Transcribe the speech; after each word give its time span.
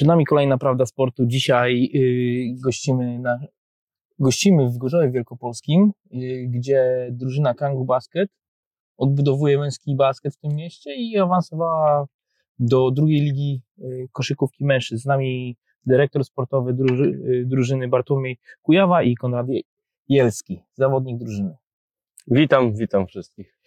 Przed 0.00 0.08
nami 0.08 0.24
kolejna 0.24 0.58
prawda 0.58 0.86
sportu. 0.86 1.26
Dzisiaj 1.26 1.90
y, 1.94 2.60
gościmy, 2.64 3.18
na, 3.18 3.38
gościmy 4.18 4.68
w 4.68 4.78
Gorzowie 4.78 5.10
Wielkopolskim, 5.10 5.92
y, 6.14 6.46
gdzie 6.48 7.08
drużyna 7.12 7.54
Kangu 7.54 7.84
Basket 7.84 8.30
odbudowuje 8.96 9.58
męski 9.58 9.96
basket 9.96 10.34
w 10.34 10.38
tym 10.38 10.56
mieście 10.56 10.94
i 10.94 11.18
awansowała 11.18 12.06
do 12.58 12.90
drugiej 12.90 13.20
ligi 13.20 13.62
y, 13.78 14.08
koszykówki 14.12 14.64
mężczyzn. 14.64 15.02
Z 15.02 15.06
nami 15.06 15.56
dyrektor 15.86 16.24
sportowy 16.24 16.74
druży, 16.74 17.20
drużyny 17.46 17.88
Bartłomiej 17.88 18.38
Kujawa 18.62 19.02
i 19.02 19.14
Konrad 19.14 19.46
Jelski, 20.08 20.62
zawodnik 20.74 21.18
drużyny. 21.18 21.56
Witam, 22.26 22.74
witam 22.74 23.06
wszystkich. 23.06 23.58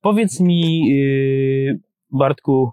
Powiedz 0.00 0.40
mi, 0.40 0.92
Bartku, 2.10 2.72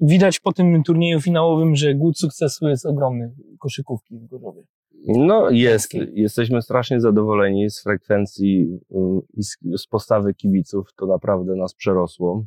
widać 0.00 0.40
po 0.40 0.52
tym 0.52 0.82
turnieju 0.82 1.20
finałowym, 1.20 1.76
że 1.76 1.94
głód 1.94 2.18
sukcesu 2.18 2.68
jest 2.68 2.86
ogromny 2.86 3.34
koszykówki 3.58 4.18
w 4.18 4.26
Gorzowie. 4.26 4.62
No 5.06 5.50
jest, 5.50 5.94
jesteśmy 6.12 6.62
strasznie 6.62 7.00
zadowoleni 7.00 7.70
z 7.70 7.82
frekwencji 7.82 8.80
y, 8.90 8.96
i 9.34 9.42
z, 9.42 9.58
z 9.76 9.86
postawy 9.86 10.34
kibiców. 10.34 10.88
To 10.96 11.06
naprawdę 11.06 11.54
nas 11.54 11.74
przerosło. 11.74 12.44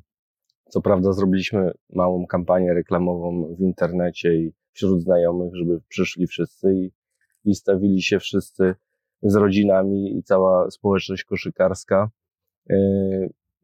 Co 0.69 0.81
prawda 0.81 1.13
zrobiliśmy 1.13 1.71
małą 1.89 2.27
kampanię 2.27 2.73
reklamową 2.73 3.55
w 3.55 3.61
internecie 3.61 4.35
i 4.35 4.53
wśród 4.71 5.01
znajomych, 5.01 5.55
żeby 5.55 5.81
przyszli 5.87 6.27
wszyscy 6.27 6.75
i, 6.75 6.91
i 7.45 7.55
stawili 7.55 8.01
się 8.01 8.19
wszyscy 8.19 8.75
z 9.23 9.35
rodzinami 9.35 10.17
i 10.17 10.23
cała 10.23 10.71
społeczność 10.71 11.23
koszykarska. 11.23 12.09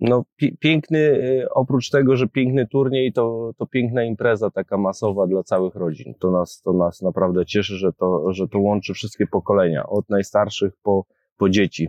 Y, 0.01 0.09
No, 0.09 0.23
pi- 0.35 0.57
piękny, 0.57 0.97
y, 0.99 1.47
oprócz 1.53 1.89
tego, 1.89 2.15
że 2.15 2.27
piękny 2.27 2.67
turniej, 2.67 3.13
to, 3.13 3.51
to 3.57 3.65
piękna 3.65 4.03
impreza 4.03 4.51
taka 4.51 4.77
masowa 4.77 5.27
dla 5.27 5.43
całych 5.43 5.75
rodzin. 5.75 6.13
To 6.19 6.31
nas, 6.31 6.61
to 6.61 6.73
nas 6.73 7.01
naprawdę 7.01 7.45
cieszy, 7.45 7.75
że 7.77 7.93
to, 7.93 8.33
że 8.33 8.47
to 8.47 8.59
łączy 8.59 8.93
wszystkie 8.93 9.27
pokolenia, 9.27 9.85
od 9.87 10.09
najstarszych 10.09 10.73
po, 10.83 11.05
po 11.37 11.49
dzieci. 11.49 11.87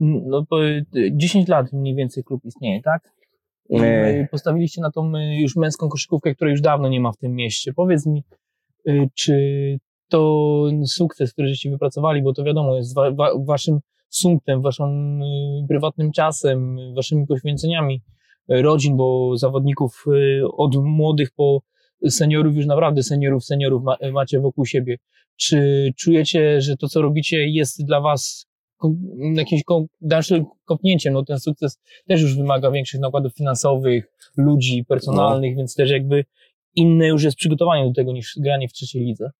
No 0.00 0.46
to 0.50 0.64
y, 0.64 0.84
10 1.12 1.48
lat 1.48 1.72
mniej 1.72 1.94
więcej 1.94 2.24
klub 2.24 2.44
istnieje, 2.44 2.82
tak? 2.82 3.12
Y, 3.70 4.28
Postawiliście 4.30 4.80
na 4.82 4.90
tą 4.90 5.14
y, 5.16 5.36
już 5.40 5.56
męską 5.56 5.88
koszykówkę, 5.88 6.34
której 6.34 6.50
już 6.52 6.60
dawno 6.60 6.88
nie 6.88 7.00
ma 7.00 7.12
w 7.12 7.16
tym 7.16 7.34
mieście. 7.34 7.72
Powiedz 7.72 8.06
mi, 8.06 8.24
y, 8.88 9.08
czy 9.14 9.34
to 10.08 10.64
sukces, 10.86 11.32
który 11.32 11.48
żeście 11.48 11.70
wypracowali, 11.70 12.22
bo 12.22 12.32
to 12.32 12.44
wiadomo, 12.44 12.76
jest 12.76 12.94
wa, 12.94 13.10
waszym 13.46 13.80
sumptem, 14.08 14.62
waszym 14.62 15.22
y, 15.22 15.66
prywatnym 15.68 16.12
czasem, 16.12 16.76
waszymi 16.94 17.26
poświęceniami 17.26 18.02
y, 18.50 18.62
rodzin, 18.62 18.96
bo 18.96 19.36
zawodników 19.36 20.04
y, 20.06 20.42
od 20.56 20.76
młodych 20.76 21.30
po 21.30 21.62
seniorów, 22.08 22.56
już 22.56 22.66
naprawdę 22.66 23.02
seniorów, 23.02 23.44
seniorów 23.44 23.82
ma, 23.82 23.96
macie 24.12 24.40
wokół 24.40 24.66
siebie. 24.66 24.96
Czy 25.36 25.90
czujecie, 25.96 26.60
że 26.60 26.76
to, 26.76 26.88
co 26.88 27.02
robicie, 27.02 27.48
jest 27.48 27.86
dla 27.86 28.00
was 28.00 28.46
jakimś 29.34 29.62
dalszym 30.00 30.44
kopnięciem? 30.64 31.14
No 31.14 31.24
ten 31.24 31.40
sukces 31.40 31.80
też 32.08 32.22
już 32.22 32.36
wymaga 32.36 32.70
większych 32.70 33.00
nakładów 33.00 33.34
finansowych, 33.34 34.12
ludzi, 34.36 34.84
personalnych, 34.84 35.56
więc 35.56 35.74
też 35.74 35.90
jakby 35.90 36.24
inne 36.74 37.06
już 37.06 37.22
jest 37.22 37.36
przygotowanie 37.36 37.88
do 37.88 37.92
tego 37.92 38.12
niż 38.12 38.38
granie 38.40 38.68
w 38.68 38.72
trzeciej 38.72 39.04
lidze. 39.04 39.30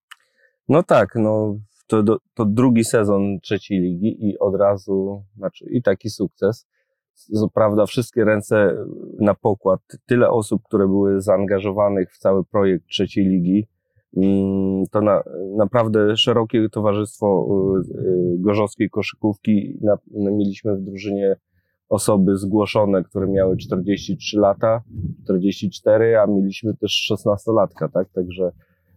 No 0.69 0.83
tak, 0.83 1.09
no 1.15 1.55
to, 1.87 2.03
to 2.33 2.45
drugi 2.45 2.83
sezon 2.83 3.39
trzeciej 3.39 3.79
ligi 3.79 4.29
i 4.29 4.39
od 4.39 4.55
razu, 4.55 5.23
znaczy 5.37 5.65
i 5.69 5.81
taki 5.81 6.09
sukces. 6.09 6.67
Co 7.13 7.49
prawda 7.49 7.85
wszystkie 7.85 8.25
ręce 8.25 8.75
na 9.19 9.33
pokład, 9.33 9.81
tyle 10.05 10.29
osób, 10.29 10.63
które 10.63 10.87
były 10.87 11.21
zaangażowanych 11.21 12.13
w 12.13 12.17
cały 12.17 12.45
projekt 12.45 12.87
trzeciej 12.87 13.25
ligi, 13.25 13.67
mm, 14.17 14.83
to 14.91 15.01
na, 15.01 15.23
naprawdę 15.57 16.17
szerokie 16.17 16.69
towarzystwo 16.69 17.47
y, 17.77 17.99
y, 17.99 18.37
gorzowskiej 18.39 18.89
koszykówki. 18.89 19.77
Na, 19.81 19.97
no, 20.11 20.31
mieliśmy 20.31 20.75
w 20.75 20.81
drużynie 20.81 21.35
osoby 21.89 22.37
zgłoszone, 22.37 23.03
które 23.03 23.27
miały 23.27 23.57
43 23.57 24.39
lata, 24.39 24.81
44, 25.23 26.17
a 26.17 26.27
mieliśmy 26.27 26.73
też 26.73 27.11
16-latka, 27.11 27.91
tak? 27.93 28.09
Także 28.09 28.51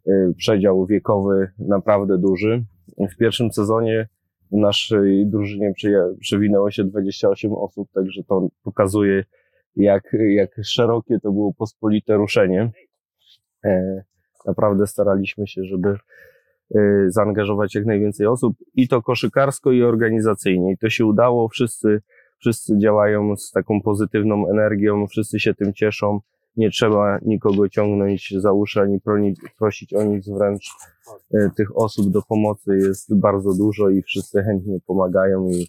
y, 0.09 0.35
przedział 0.37 0.87
wiekowy 0.87 1.49
naprawdę 1.59 2.19
duży. 2.19 2.65
W 2.99 3.17
pierwszym 3.17 3.53
sezonie 3.53 4.09
w 4.53 4.57
naszej 4.57 5.27
drużynie 5.27 5.73
przewinęło 6.21 6.71
się 6.71 6.85
28 6.85 7.53
osób, 7.53 7.89
także 7.95 8.23
to 8.29 8.49
pokazuje, 8.63 9.25
jak, 9.77 10.17
jak 10.29 10.51
szerokie 10.65 11.19
to 11.23 11.33
było 11.33 11.55
pospolite 11.55 12.15
ruszenie. 12.15 12.71
E, 13.65 14.03
Naprawdę 14.47 14.87
staraliśmy 14.87 15.47
się, 15.47 15.65
żeby 15.65 15.97
y, 16.77 17.11
zaangażować 17.11 17.75
jak 17.75 17.87
najwięcej 17.87 18.27
osób 18.27 18.57
i 18.75 18.89
to 18.89 19.03
koszykarsko 19.03 19.73
i 19.73 19.83
organizacyjnie. 19.83 20.73
I 20.73 20.79
to 20.79 20.91
się 20.91 21.07
udało. 21.07 21.49
Wszyscy, 21.49 22.03
wszyscy 22.39 22.79
działają 22.79 23.37
z 23.37 23.51
taką 23.51 23.81
pozytywną 23.83 24.51
energią, 24.51 25.07
wszyscy 25.07 25.41
się 25.41 25.55
tym 25.55 25.75
cieszą. 25.75 26.21
Nie 26.57 26.71
trzeba 26.71 27.19
nikogo 27.23 27.69
ciągnąć 27.69 28.35
za 28.39 28.53
uszy 28.53 28.81
ani 28.81 29.01
prosić 29.59 29.95
o 29.95 30.03
nic, 30.03 30.29
wręcz 30.29 30.71
y, 31.35 31.51
tych 31.57 31.77
osób 31.77 32.11
do 32.11 32.23
pomocy 32.23 32.77
jest 32.77 33.19
bardzo 33.19 33.55
dużo 33.55 33.89
i 33.89 34.03
wszyscy 34.03 34.43
chętnie 34.43 34.79
pomagają 34.87 35.49
i 35.49 35.67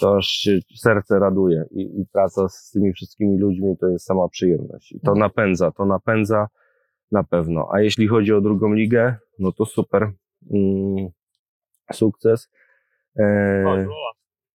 to 0.00 0.16
aż 0.16 0.26
się 0.26 0.58
serce 0.76 1.18
raduje 1.18 1.64
i, 1.70 2.00
i 2.00 2.06
praca 2.12 2.48
z 2.48 2.70
tymi 2.70 2.92
wszystkimi 2.92 3.38
ludźmi 3.38 3.76
to 3.80 3.88
jest 3.88 4.04
sama 4.04 4.28
przyjemność. 4.28 4.92
I 4.92 5.00
to 5.00 5.14
napędza, 5.14 5.70
to 5.70 5.84
napędza 5.84 6.48
na 7.12 7.24
pewno. 7.24 7.68
A 7.72 7.80
jeśli 7.80 8.08
chodzi 8.08 8.32
o 8.32 8.40
drugą 8.40 8.72
ligę, 8.72 9.16
no 9.38 9.52
to 9.52 9.66
super. 9.66 10.12
Mm, 10.52 11.08
sukces. 11.92 12.48
E, 13.18 13.86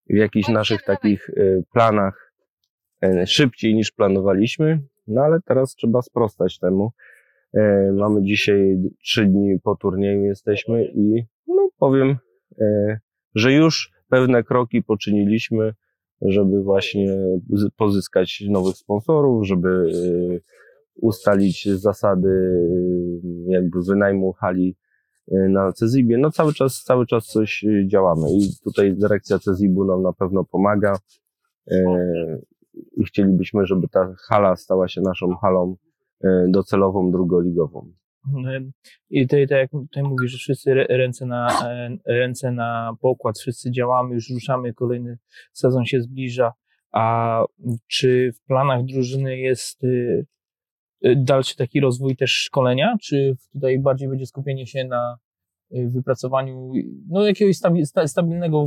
w 0.09 0.15
jakichś 0.15 0.49
naszych 0.49 0.83
takich 0.83 1.29
e, 1.29 1.33
planach 1.73 2.33
e, 3.03 3.27
szybciej 3.27 3.75
niż 3.75 3.91
planowaliśmy, 3.91 4.79
no 5.07 5.21
ale 5.21 5.39
teraz 5.45 5.75
trzeba 5.75 6.01
sprostać 6.01 6.59
temu. 6.59 6.91
E, 7.53 7.91
mamy 7.91 8.23
dzisiaj 8.23 8.77
trzy 9.03 9.25
dni 9.25 9.59
po 9.63 9.75
turnieju 9.75 10.23
jesteśmy 10.23 10.85
i 10.85 11.23
no 11.47 11.69
powiem, 11.77 12.17
e, 12.61 12.99
że 13.35 13.53
już 13.53 13.91
pewne 14.09 14.43
kroki 14.43 14.83
poczyniliśmy, 14.83 15.73
żeby 16.21 16.63
właśnie 16.63 17.17
pozyskać 17.77 18.43
nowych 18.49 18.75
sponsorów, 18.75 19.47
żeby 19.47 19.69
e, 19.69 20.55
ustalić 21.01 21.69
zasady 21.69 22.29
jakby 23.47 23.83
wynajmu 23.83 24.33
hali 24.33 24.75
e, 25.31 25.49
na 25.49 25.71
Cezibie. 25.71 26.17
No 26.17 26.31
cały 26.31 26.53
czas, 26.53 26.83
cały 26.83 27.05
czas 27.05 27.25
coś 27.25 27.63
e, 27.63 27.87
działamy 27.87 28.27
i 28.31 28.49
tutaj 28.63 28.93
dyrekcja 28.93 29.39
Cezibu 29.39 29.85
nam 29.85 30.01
na 30.01 30.13
pewno 30.13 30.43
pomaga 30.43 30.97
e, 31.71 31.77
i 32.97 33.03
chcielibyśmy, 33.05 33.65
żeby 33.65 33.87
ta 33.87 34.13
hala 34.29 34.55
stała 34.55 34.87
się 34.87 35.01
naszą 35.01 35.35
halą 35.35 35.75
e, 36.23 36.45
docelową, 36.49 37.11
drugoligową. 37.11 37.91
Ym, 38.27 38.71
I 39.09 39.21
tutaj, 39.21 39.47
tak 39.47 39.57
jak 39.57 39.71
tutaj 39.71 40.03
mówisz, 40.03 40.31
że 40.31 40.37
wszyscy 40.37 40.73
ręce 40.73 41.25
na, 41.25 41.47
e, 41.65 41.97
ręce 42.05 42.51
na 42.51 42.95
pokład, 43.01 43.39
wszyscy 43.39 43.71
działamy, 43.71 44.15
już 44.15 44.29
ruszamy, 44.29 44.73
kolejny 44.73 45.17
sezon 45.53 45.85
się 45.85 46.01
zbliża. 46.01 46.53
A 46.91 47.43
czy 47.87 48.31
w 48.31 48.47
planach 48.47 48.85
drużyny 48.85 49.37
jest 49.37 49.83
y, 49.83 50.25
y, 51.05 51.15
dalszy 51.15 51.55
taki 51.55 51.79
rozwój 51.79 52.15
też 52.15 52.31
szkolenia, 52.31 52.95
czy 53.01 53.35
tutaj 53.53 53.79
bardziej 53.79 54.09
będzie 54.09 54.25
skupienie 54.25 54.67
się 54.67 54.83
na 54.83 55.17
wypracowaniu 55.71 56.71
no, 57.09 57.27
jakiegoś 57.27 57.57
stabi, 57.57 57.85
sta, 57.85 58.07
stabilnego, 58.07 58.65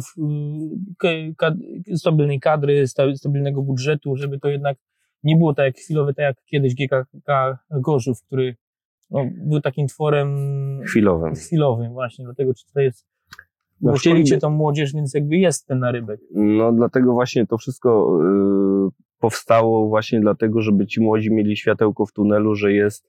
y, 1.88 1.96
stabilnej 1.96 2.40
kadry, 2.40 2.86
sta, 2.86 3.16
stabilnego 3.16 3.62
budżetu, 3.62 4.16
żeby 4.16 4.38
to 4.40 4.48
jednak 4.48 4.76
nie 5.22 5.36
było 5.36 5.54
tak 5.54 5.66
jak 5.66 5.76
chwilowe, 5.76 6.14
tak 6.14 6.22
jak 6.22 6.44
kiedyś 6.44 6.74
GKK 6.74 7.58
Gorzów, 7.70 8.22
który 8.22 8.56
no, 9.10 9.20
był 9.46 9.60
takim 9.60 9.86
tworem 9.86 10.28
Chwilowym. 10.86 11.34
chwilowym 11.34 11.92
właśnie, 11.92 12.24
dlatego 12.24 12.54
czy 12.54 12.72
to 12.74 12.80
jest 12.80 13.06
No, 13.80 13.96
szkolicie 13.96 14.38
tą 14.38 14.50
młodzież, 14.50 14.94
więc 14.94 15.14
jakby 15.14 15.36
jest 15.36 15.66
ten 15.66 15.78
narybek. 15.78 16.20
No 16.34 16.72
dlatego 16.72 17.12
właśnie 17.12 17.46
to 17.46 17.58
wszystko 17.58 18.20
y, 18.88 18.90
powstało 19.18 19.88
właśnie 19.88 20.20
dlatego, 20.20 20.62
żeby 20.62 20.86
ci 20.86 21.00
młodzi 21.00 21.32
mieli 21.32 21.56
światełko 21.56 22.06
w 22.06 22.12
tunelu, 22.12 22.54
że 22.54 22.72
jest 22.72 23.06
y, 23.06 23.08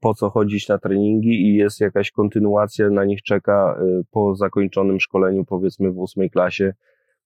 po 0.00 0.14
co 0.14 0.30
chodzić 0.30 0.68
na 0.68 0.78
treningi 0.78 1.28
i 1.28 1.54
jest 1.54 1.80
jakaś 1.80 2.10
kontynuacja 2.10 2.90
na 2.90 3.04
nich 3.04 3.22
czeka 3.22 3.80
y, 3.82 4.04
po 4.10 4.36
zakończonym 4.36 5.00
szkoleniu 5.00 5.44
powiedzmy 5.44 5.92
w 5.92 5.98
ósmej 5.98 6.30
klasie, 6.30 6.74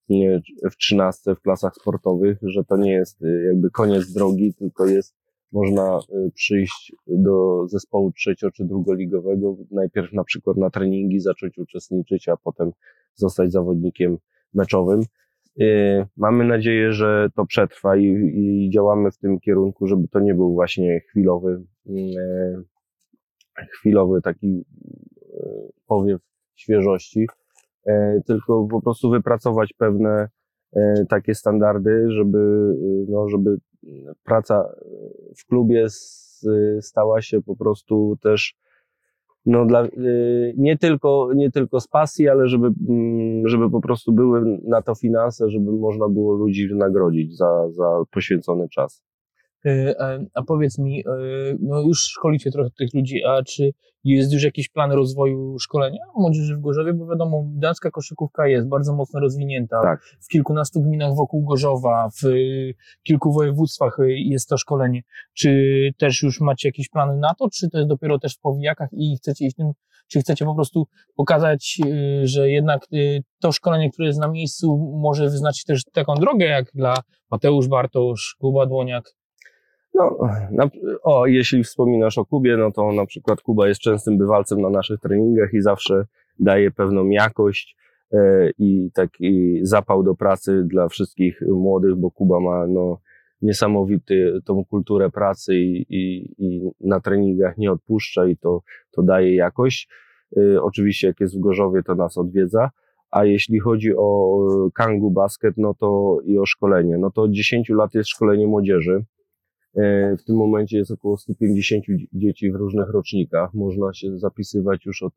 nie, 0.09 0.41
w 0.71 0.77
trzynastce 0.77 1.35
w 1.35 1.41
klasach 1.41 1.75
sportowych, 1.75 2.37
że 2.41 2.63
to 2.63 2.77
nie 2.77 2.91
jest 2.91 3.21
y, 3.21 3.43
jakby 3.47 3.71
koniec 3.71 4.13
drogi, 4.13 4.53
tylko 4.53 4.85
jest 4.85 5.15
można 5.51 5.99
y, 5.99 6.31
przyjść 6.33 6.95
do 7.07 7.67
zespołu 7.67 8.11
trzecio 8.11 8.51
czy 8.51 8.65
drugoligowego, 8.65 9.57
najpierw 9.71 10.13
na 10.13 10.23
przykład 10.23 10.57
na 10.57 10.69
treningi 10.69 11.19
zacząć 11.19 11.57
uczestniczyć, 11.57 12.29
a 12.29 12.37
potem 12.37 12.71
zostać 13.13 13.51
zawodnikiem 13.51 14.17
meczowym. 14.53 15.01
Y, 15.61 16.05
Mamy 16.17 16.45
nadzieję, 16.45 16.91
że 16.91 17.29
to 17.35 17.45
przetrwa 17.45 17.97
i, 17.97 18.03
i 18.35 18.69
działamy 18.73 19.11
w 19.11 19.17
tym 19.17 19.39
kierunku, 19.39 19.87
żeby 19.87 20.07
to 20.07 20.19
nie 20.19 20.33
był 20.33 20.53
właśnie 20.53 20.99
chwilowy, 20.99 21.63
y, 21.87 22.63
chwilowy 23.79 24.21
taki 24.21 24.65
e, 25.33 25.49
powiew 25.87 26.21
świeżości, 26.55 27.27
tylko 28.27 28.67
po 28.71 28.81
prostu 28.81 29.09
wypracować 29.09 29.73
pewne 29.77 30.29
takie 31.09 31.35
standardy, 31.35 32.11
żeby, 32.11 32.73
no, 33.09 33.29
żeby 33.29 33.57
praca 34.23 34.69
w 35.37 35.45
klubie 35.45 35.85
stała 36.81 37.21
się 37.21 37.41
po 37.41 37.55
prostu 37.55 38.17
też 38.21 38.55
no 39.45 39.65
dla, 39.65 39.85
y, 39.85 40.53
nie, 40.57 40.77
tylko, 40.77 41.29
nie 41.35 41.51
tylko 41.51 41.79
z 41.79 41.87
pasji, 41.87 42.29
ale 42.29 42.47
żeby, 42.47 42.67
mm, 42.89 43.47
żeby 43.47 43.69
po 43.69 43.81
prostu 43.81 44.13
były 44.13 44.59
na 44.67 44.81
to 44.81 44.95
finanse, 44.95 45.49
żeby 45.49 45.71
można 45.71 46.09
było 46.09 46.33
ludzi 46.33 46.69
nagrodzić 46.75 47.37
za, 47.37 47.69
za 47.69 48.03
poświęcony 48.11 48.69
czas. 48.69 49.03
Y, 49.65 49.95
A, 50.33 50.43
powiedz 50.43 50.77
mi, 50.77 50.99
y, 50.99 51.57
no 51.59 51.81
już 51.81 51.99
szkolicie 51.99 52.51
trochę 52.51 52.69
tych 52.69 52.93
ludzi, 52.93 53.23
a 53.23 53.43
czy 53.43 53.71
jest 54.03 54.33
już 54.33 54.43
jakiś 54.43 54.69
plan 54.69 54.91
rozwoju 54.91 55.59
szkolenia 55.59 55.99
młodzieży 56.15 56.55
w 56.55 56.61
Gorzowie? 56.61 56.93
Bo 56.93 57.07
wiadomo, 57.07 57.43
damska 57.47 57.91
koszykówka 57.91 58.47
jest 58.47 58.67
bardzo 58.67 58.95
mocno 58.95 59.19
rozwinięta. 59.19 59.81
Tak. 59.81 60.01
W 60.21 60.27
kilkunastu 60.27 60.81
gminach 60.81 61.15
wokół 61.15 61.45
Gorzowa, 61.45 62.09
w 62.21 62.25
y, 62.25 62.73
kilku 63.03 63.33
województwach 63.33 63.97
jest 64.07 64.49
to 64.49 64.57
szkolenie. 64.57 65.01
Czy 65.33 65.91
też 65.97 66.23
już 66.23 66.41
macie 66.41 66.67
jakieś 66.69 66.89
plany 66.89 67.17
na 67.17 67.33
to, 67.39 67.49
czy 67.49 67.69
to 67.69 67.77
jest 67.77 67.89
dopiero 67.89 68.19
też 68.19 68.35
w 68.35 68.39
powijakach 68.39 68.89
i 68.93 69.17
chcecie 69.17 69.45
iść 69.45 69.55
tym, 69.55 69.71
czy 70.07 70.19
chcecie 70.19 70.45
po 70.45 70.55
prostu 70.55 70.87
pokazać, 71.15 71.77
że 72.23 72.49
jednak 72.49 72.85
to 73.41 73.51
szkolenie, 73.51 73.91
które 73.91 74.07
jest 74.07 74.19
na 74.19 74.27
miejscu, 74.27 74.97
może 75.01 75.29
wyznaczyć 75.29 75.63
też 75.63 75.83
taką 75.83 76.15
drogę, 76.15 76.45
jak 76.45 76.65
dla 76.73 76.95
Mateusz 77.31 77.67
Bartosz, 77.67 78.35
Kuba 78.39 78.65
Dłoniak, 78.65 79.15
No, 79.95 80.17
na, 80.51 80.69
o, 81.03 81.27
jeśli 81.27 81.63
wspominasz 81.63 82.17
o 82.17 82.25
Kubie, 82.25 82.57
no 82.57 82.71
to 82.71 82.91
na 82.91 83.05
przykład 83.05 83.41
Kuba 83.41 83.67
jest 83.67 83.81
częstym 83.81 84.17
bywalcem 84.17 84.61
na 84.61 84.69
naszych 84.69 84.99
treningach 84.99 85.53
i 85.53 85.61
zawsze 85.61 86.05
daje 86.39 86.71
pewną 86.71 87.09
jakość 87.09 87.77
e, 88.13 88.49
i 88.57 88.91
taki 88.93 89.59
zapał 89.61 90.03
do 90.03 90.15
pracy 90.15 90.63
dla 90.63 90.87
wszystkich 90.87 91.41
młodych, 91.47 91.95
bo 91.95 92.11
Kuba 92.11 92.39
ma 92.39 92.67
no, 92.67 92.99
niesamowity 93.41 94.39
tą 94.45 94.65
kulturę 94.65 95.09
pracy 95.09 95.55
i, 95.55 95.85
i, 95.89 96.33
i 96.37 96.61
na 96.81 96.99
treningach 96.99 97.57
nie 97.57 97.71
odpuszcza 97.71 98.27
i 98.27 98.37
to, 98.37 98.61
to 98.91 99.03
daje 99.03 99.35
jakość. 99.35 99.89
E, 100.37 100.61
oczywiście 100.61 101.07
jak 101.07 101.19
jest 101.19 101.37
w 101.37 101.39
Gorzowie, 101.39 101.83
to 101.83 101.95
nas 101.95 102.17
odwiedza. 102.17 102.69
A 103.11 103.25
jeśli 103.25 103.59
chodzi 103.59 103.95
o 103.97 104.39
Kangu 104.73 105.11
Basket, 105.11 105.53
no 105.57 105.73
to 105.73 106.17
i 106.25 106.37
o 106.37 106.45
szkolenie, 106.45 106.97
no 106.97 107.11
to 107.11 107.21
od 107.21 107.31
10 107.31 107.69
lat 107.69 107.93
jest 107.93 108.09
szkolenie 108.09 108.47
młodzieży. 108.47 109.05
E, 109.75 110.15
W 110.17 110.23
tym 110.23 110.35
momencie 110.35 110.77
jest 110.77 110.91
około 110.91 111.17
150 111.17 111.85
dzie- 111.89 112.07
dzieci 112.13 112.51
w 112.51 112.55
różnych 112.55 112.89
rocznikach. 112.89 113.53
Można 113.53 113.93
się 113.93 114.17
zapisywać 114.17 114.85
już 114.85 115.03
od 115.03 115.13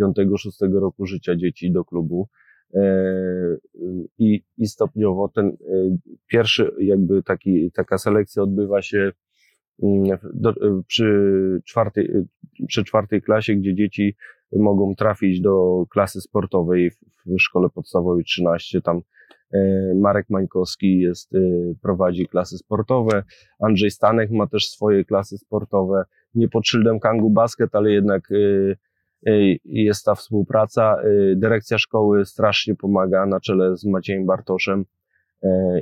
5-6 0.00 0.80
roku 0.80 1.06
życia 1.06 1.36
dzieci 1.36 1.72
do 1.72 1.84
klubu. 1.84 2.28
E, 2.74 2.82
I, 4.18 4.42
I 4.58 4.66
stopniowo 4.66 5.28
ten 5.28 5.46
e, 5.46 5.52
pierwszy, 6.26 6.70
jakby 6.78 7.22
taki, 7.22 7.70
taka 7.72 7.98
selekcja 7.98 8.42
odbywa 8.42 8.82
się 8.82 9.12
mm, 9.82 10.18
do, 10.34 10.54
przy, 10.86 11.12
czwartej, 11.64 12.10
przy 12.66 12.84
czwartej 12.84 13.22
klasie, 13.22 13.54
gdzie 13.54 13.74
dzieci 13.74 14.16
mogą 14.52 14.94
trafić 14.94 15.40
do 15.40 15.84
klasy 15.90 16.20
sportowej 16.20 16.90
w, 16.90 16.96
w 17.26 17.38
szkole 17.38 17.68
podstawowej 17.74 18.24
13. 18.24 18.82
Tam 18.82 19.00
Marek 19.94 20.30
Mańkowski 20.30 20.98
jest, 20.98 21.34
e, 21.34 21.38
prowadzi 21.82 22.26
klasy 22.26 22.58
sportowe. 22.58 23.22
Andrzej 23.60 23.90
Stanek 23.90 24.30
ma 24.30 24.46
też 24.46 24.68
swoje 24.68 25.04
klasy 25.04 25.38
sportowe. 25.38 26.04
Nie 26.34 26.48
pod 26.48 26.66
szyldem 26.66 27.00
Kangu 27.00 27.30
Basket, 27.30 27.74
ale 27.74 27.92
jednak 27.92 28.30
y, 28.30 28.76
jest 29.64 30.04
ta 30.04 30.14
współpraca. 30.14 30.96
Dyrekcja 31.36 31.78
szkoły 31.78 32.24
strasznie 32.24 32.74
pomaga 32.74 33.26
na 33.26 33.40
czele 33.40 33.76
z 33.76 33.84
Maciejem 33.84 34.26
Bartoszem 34.26 34.84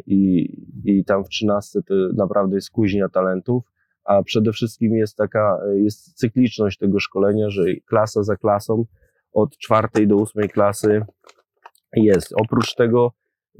i, 0.06 0.52
i 0.84 1.04
tam 1.04 1.24
w 1.24 1.28
13 1.28 1.82
to 1.82 1.94
naprawdę 2.16 2.54
jest 2.54 2.70
kuźnia 2.70 3.08
talentów, 3.08 3.64
a 4.04 4.22
przede 4.22 4.52
wszystkim 4.52 4.94
jest 4.94 5.16
taka, 5.16 5.58
jest 5.74 6.14
cykliczność 6.14 6.78
tego 6.78 7.00
szkolenia, 7.00 7.50
że 7.50 7.62
klasa 7.86 8.22
za 8.22 8.36
klasą 8.36 8.84
od 9.32 9.56
czwartej 9.58 10.08
do 10.08 10.16
ósmej 10.16 10.48
klasy 10.48 11.02
jest. 11.96 12.34
Oprócz 12.36 12.74
tego 12.74 13.12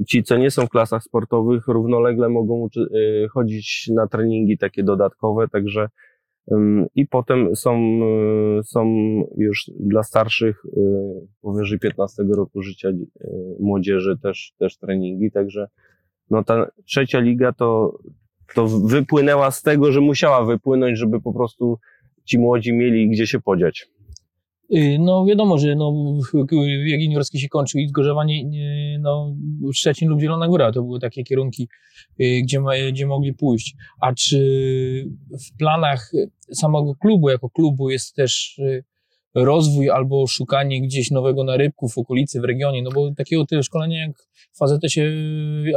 ci, 0.06 0.22
co 0.22 0.36
nie 0.36 0.50
są 0.50 0.66
w 0.66 0.70
klasach 0.70 1.02
sportowych, 1.02 1.68
równolegle 1.68 2.28
mogą 2.28 2.68
y, 2.76 3.28
chodzić 3.28 3.90
na 3.94 4.06
treningi 4.06 4.58
takie 4.58 4.82
dodatkowe, 4.82 5.48
także 5.48 5.88
i 6.94 7.06
potem 7.06 7.56
są, 7.56 8.00
y, 8.58 8.62
są 8.62 8.84
już 9.36 9.70
dla 9.80 10.02
starszych 10.02 10.64
y, 10.64 10.70
powyżej 11.40 11.78
15 11.78 12.22
roku 12.36 12.62
życia 12.62 12.88
młodzieży 13.60 14.18
też, 14.22 14.54
też 14.58 14.78
treningi, 14.78 15.30
także 15.30 15.68
no 16.30 16.44
ta 16.44 16.70
trzecia 16.84 17.20
liga 17.20 17.52
to, 17.52 17.98
to 18.54 18.66
wypłynęła 18.66 19.50
z 19.50 19.62
tego, 19.62 19.92
że 19.92 20.00
musiała 20.00 20.44
wypłynąć, 20.44 20.98
żeby 20.98 21.20
po 21.20 21.32
prostu 21.32 21.78
ci 22.24 22.38
młodzi 22.38 22.72
mieli 22.72 23.10
gdzie 23.10 23.26
się 23.26 23.40
podziać. 23.40 23.88
Y, 24.74 24.98
No 25.00 25.24
wiadomo, 25.24 25.58
że 25.58 25.74
no, 25.74 25.92
jak 26.86 27.00
juniorski 27.00 27.40
się 27.40 27.48
kończył 27.48 27.80
i 27.80 27.88
zgorzewanie, 27.88 28.42
y, 28.94 28.98
no 29.00 29.36
Szczecin 29.74 30.08
lub 30.08 30.20
Zielona 30.20 30.48
Góra 30.48 30.72
to 30.72 30.82
były 30.82 31.00
takie 31.00 31.24
kierunki, 31.24 31.68
y, 32.20 32.40
gdzie, 32.42 32.60
gdzie 32.92 33.06
mogli 33.06 33.34
pójść. 33.34 33.76
A 34.00 34.14
czy 34.14 34.38
w 35.30 35.56
planach 35.58 36.12
samego 36.52 36.94
klubu, 36.94 37.30
jako 37.30 37.50
klubu 37.50 37.90
jest 37.90 38.14
też 38.14 38.60
rozwój 39.34 39.90
albo 39.90 40.26
szukanie 40.26 40.82
gdzieś 40.82 41.10
nowego 41.10 41.44
narybku 41.44 41.88
w 41.88 41.98
okolicy, 41.98 42.40
w 42.40 42.44
regionie, 42.44 42.82
no 42.82 42.90
bo 42.94 43.14
takiego 43.14 43.46
tyle 43.46 43.62
szkolenia 43.62 44.00
jak 44.00 44.12
w 44.58 44.62
AZS-ie 44.62 45.12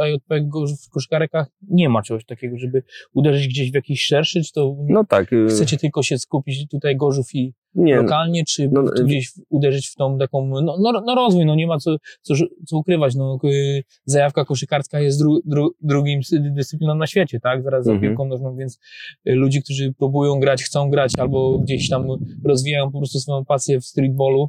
AJP 0.00 0.40
w 0.86 0.90
koszykarkach 0.90 1.46
nie 1.68 1.88
ma 1.88 2.02
czegoś 2.02 2.24
takiego, 2.24 2.58
żeby 2.58 2.82
uderzyć 3.12 3.48
gdzieś 3.48 3.70
w 3.70 3.74
jakiś 3.74 4.04
szerszy, 4.04 4.42
czy 4.42 4.52
to 4.52 4.76
No 4.88 5.04
tak. 5.04 5.30
chcecie 5.48 5.76
tylko 5.76 6.02
się 6.02 6.18
skupić 6.18 6.68
tutaj 6.68 6.96
Gorzów 6.96 7.34
i 7.34 7.54
nie, 7.74 7.96
lokalnie, 7.96 8.44
czy 8.44 8.68
no, 8.72 8.84
czy 8.96 9.04
gdzieś 9.04 9.32
uderzyć 9.50 9.88
w 9.88 9.94
tą 9.94 10.18
taką, 10.18 10.46
no, 10.46 10.76
no, 10.80 11.02
no 11.06 11.14
rozwój, 11.14 11.46
no 11.46 11.54
nie 11.54 11.66
ma 11.66 11.78
co, 11.78 11.96
co, 12.22 12.34
co 12.66 12.76
ukrywać, 12.78 13.14
no 13.14 13.38
y, 13.44 13.82
zajawka 14.04 14.44
koszykarska 14.44 15.00
jest 15.00 15.18
dru, 15.22 15.40
dru, 15.44 15.70
drugim 15.80 16.20
dy- 16.32 16.50
dyscypliną 16.50 16.94
na 16.94 17.06
świecie, 17.06 17.40
tak, 17.40 17.62
zaraz 17.62 17.84
za 17.84 17.92
Mhm. 17.92 18.10
piłką 18.10 18.28
nożną, 18.28 18.56
więc 18.56 18.78
y, 19.28 19.32
ludzi, 19.34 19.62
którzy 19.62 19.92
próbują 19.98 20.40
grać, 20.40 20.62
chcą 20.64 20.90
grać, 20.90 21.12
albo 21.18 21.58
gdzieś 21.58 21.88
tam 21.90 22.06
rozwijają 22.44 22.90
po 22.92 22.98
prostu 22.98 23.18
swoją 23.20 23.44
pasję 23.44 23.80
w 23.80 23.84
streetballu, 23.84 24.48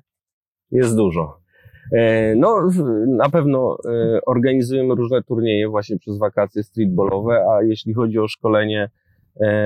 Jest 0.72 0.96
dużo. 0.96 1.38
E, 1.92 2.36
No, 2.36 2.56
na 3.08 3.30
pewno 3.30 3.78
e, 3.86 4.20
organizujemy 4.26 4.96
różne 4.96 5.24
turnieje 5.24 5.70
właśnie 5.70 5.98
przez 5.98 6.18
wakacje 6.18 6.64
streetballowe, 6.64 7.34
a 7.52 7.64
jeśli 7.64 7.94
chodzi 7.94 8.20
o 8.20 8.28
szkolenie, 8.28 8.90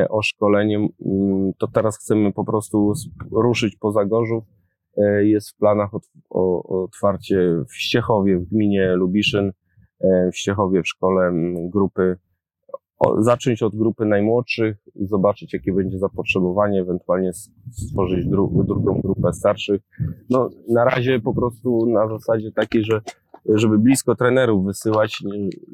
o 0.09 0.21
szkolenie, 0.21 0.77
mm, 0.77 1.51
to 1.57 1.67
teraz 1.67 1.97
chcemy 1.97 2.33
po 2.33 2.45
prostu 2.45 2.93
ruszyć 3.31 3.75
poza 3.75 4.05
Gorzów. 4.05 4.43
E, 4.97 5.25
Jest 5.25 5.49
w 5.49 5.57
planach 5.57 5.89
otwarcie 6.69 7.63
w 7.69 7.75
Ściechowie, 7.75 8.39
w 8.39 8.49
gminie 8.49 8.95
Lubiszyn, 8.95 9.51
e, 10.01 10.29
w 10.31 10.38
Ściechowie 10.38 10.83
w 10.83 10.88
szkole 10.88 11.31
grupy, 11.73 12.17
zacząć 13.19 13.63
od 13.63 13.75
grupy 13.75 14.05
najmłodszych, 14.05 14.77
zobaczyć 14.95 15.53
jakie 15.53 15.73
będzie 15.73 15.99
zapotrzebowanie, 15.99 16.81
ewentualnie 16.81 17.31
stworzyć 17.71 18.25
dru- 18.25 18.65
drugą 18.65 19.01
grupę 19.01 19.33
starszych. 19.33 19.81
No, 20.29 20.49
na 20.69 20.83
razie 20.85 21.19
po 21.19 21.33
prostu 21.33 21.85
na 21.85 22.07
zasadzie 22.07 22.51
takiej, 22.51 22.83
że 22.83 23.01
żeby 23.45 23.79
blisko 23.79 24.15
trenerów 24.15 24.65
wysyłać, 24.65 25.23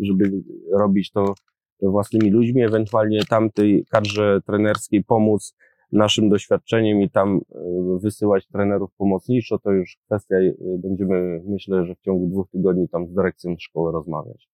żeby 0.02 0.32
robić 0.72 1.12
to 1.12 1.34
własnymi 1.82 2.30
ludźmi, 2.30 2.62
ewentualnie 2.64 3.20
tamtej 3.30 3.86
kadrze 3.92 4.42
trenerskiej 4.46 5.04
pomóc 5.04 5.56
naszym 5.92 6.30
doświadczeniem 6.30 7.02
i 7.02 7.10
tam 7.10 7.42
e, 7.56 7.60
wysyłać 8.02 8.48
trenerów 8.48 8.92
pomocniczo, 8.98 9.60
to 9.60 9.72
już 9.72 9.98
kwestia, 10.06 10.36
e, 10.36 10.54
będziemy 10.78 11.42
myślę, 11.46 11.86
że 11.86 11.96
w 11.96 12.02
ciągu 12.02 12.28
dwóch 12.28 12.50
tygodni 12.50 12.90
tam 12.90 13.08
z 13.08 13.14
dyrekcją 13.14 13.56
szkoły 13.60 13.92
rozmawiać. 13.92 14.50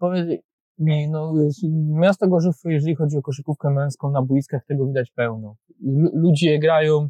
powiedz 0.00 0.40
mi, 0.78 1.10
no 1.10 1.34
miasto 2.00 2.28
Gorzów, 2.28 2.54
jeżeli 2.64 2.94
chodzi 2.94 3.16
o 3.16 3.22
koszykówkę 3.22 3.70
męską, 3.70 4.10
na 4.10 4.22
boiskach 4.22 4.64
tego 4.64 4.86
widać 4.86 5.10
pełno. 5.10 5.56
Lu- 5.82 6.10
Ludzie 6.14 6.58
grają, 6.58 7.08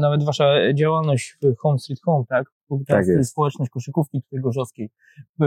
nawet 0.00 0.24
wasza 0.24 0.72
działalność 0.74 1.38
w 1.42 1.56
Home 1.56 1.78
Street 1.78 2.00
Home, 2.04 2.24
tak? 2.28 2.55
Bo 2.70 2.78
teraz 2.86 3.06
Tak 3.06 3.16
jest. 3.16 3.30
społeczność 3.30 3.70
koszykówki 3.70 4.22
tutaj 4.22 4.40
gorzowskiej. 4.40 4.90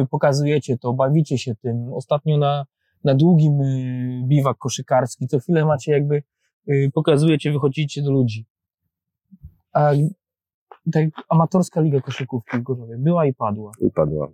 Pokazujecie 0.10 0.78
to, 0.78 0.94
bawicie 0.94 1.38
się 1.38 1.56
tym. 1.56 1.94
Ostatnio 1.94 2.38
na, 2.38 2.66
na 3.04 3.16
długim 3.16 3.62
y, 3.62 4.24
biwak 4.28 4.58
koszykarski, 4.58 5.28
co 5.28 5.40
chwilę 5.40 5.66
macie 5.66 5.92
jakby, 5.92 6.24
y, 6.70 6.92
pokazujecie, 6.94 7.52
wychodzicie 7.52 8.02
do 8.02 8.12
ludzi. 8.12 8.46
A 9.74 9.92
tak, 10.94 11.06
amatorska 11.30 11.82
liga 11.82 12.02
koszykówki 12.02 12.58
w 12.58 12.62
Gorzowie 12.62 12.98
była 12.98 13.26
i 13.26 13.34
padła. 13.34 13.72
I 13.82 13.92
padła. 13.92 14.32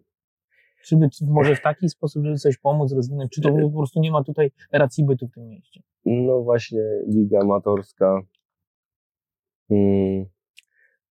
Czy 0.83 0.97
by 0.97 1.07
może 1.21 1.55
w 1.55 1.61
taki 1.61 1.89
sposób, 1.89 2.25
żeby 2.25 2.37
coś 2.37 2.57
pomóc, 2.57 2.91
rozwinąć, 2.93 3.31
czy 3.31 3.41
to 3.41 3.49
po 3.51 3.77
prostu 3.77 3.99
nie 3.99 4.11
ma 4.11 4.23
tutaj 4.23 4.51
racji 4.71 5.05
bytu 5.05 5.27
w 5.27 5.31
tym 5.31 5.47
mieście? 5.47 5.81
No 6.05 6.41
właśnie, 6.41 6.79
liga 7.07 7.39
amatorska 7.39 8.21
Mm. 9.69 10.25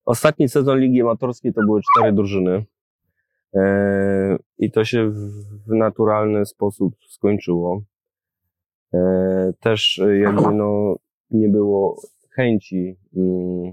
Ostatni 0.04 0.49
sezon 0.49 0.78
Ligi 0.78 1.00
Amatorskiej 1.00 1.52
to 1.52 1.61
były 1.61 1.80
cztery 1.82 2.12
drużyny. 2.12 2.64
E, 3.54 4.38
I 4.58 4.70
to 4.70 4.84
się 4.84 5.11
w, 5.11 5.68
naturalny 5.68 6.46
sposób 6.46 6.94
skończyło. 7.08 7.82
E, 8.94 9.52
też 9.61 10.02
jakby 10.23 10.54
no, 10.54 10.96
nie 11.30 11.49
było 11.49 12.02
chęci, 12.30 12.96
mm, 13.16 13.73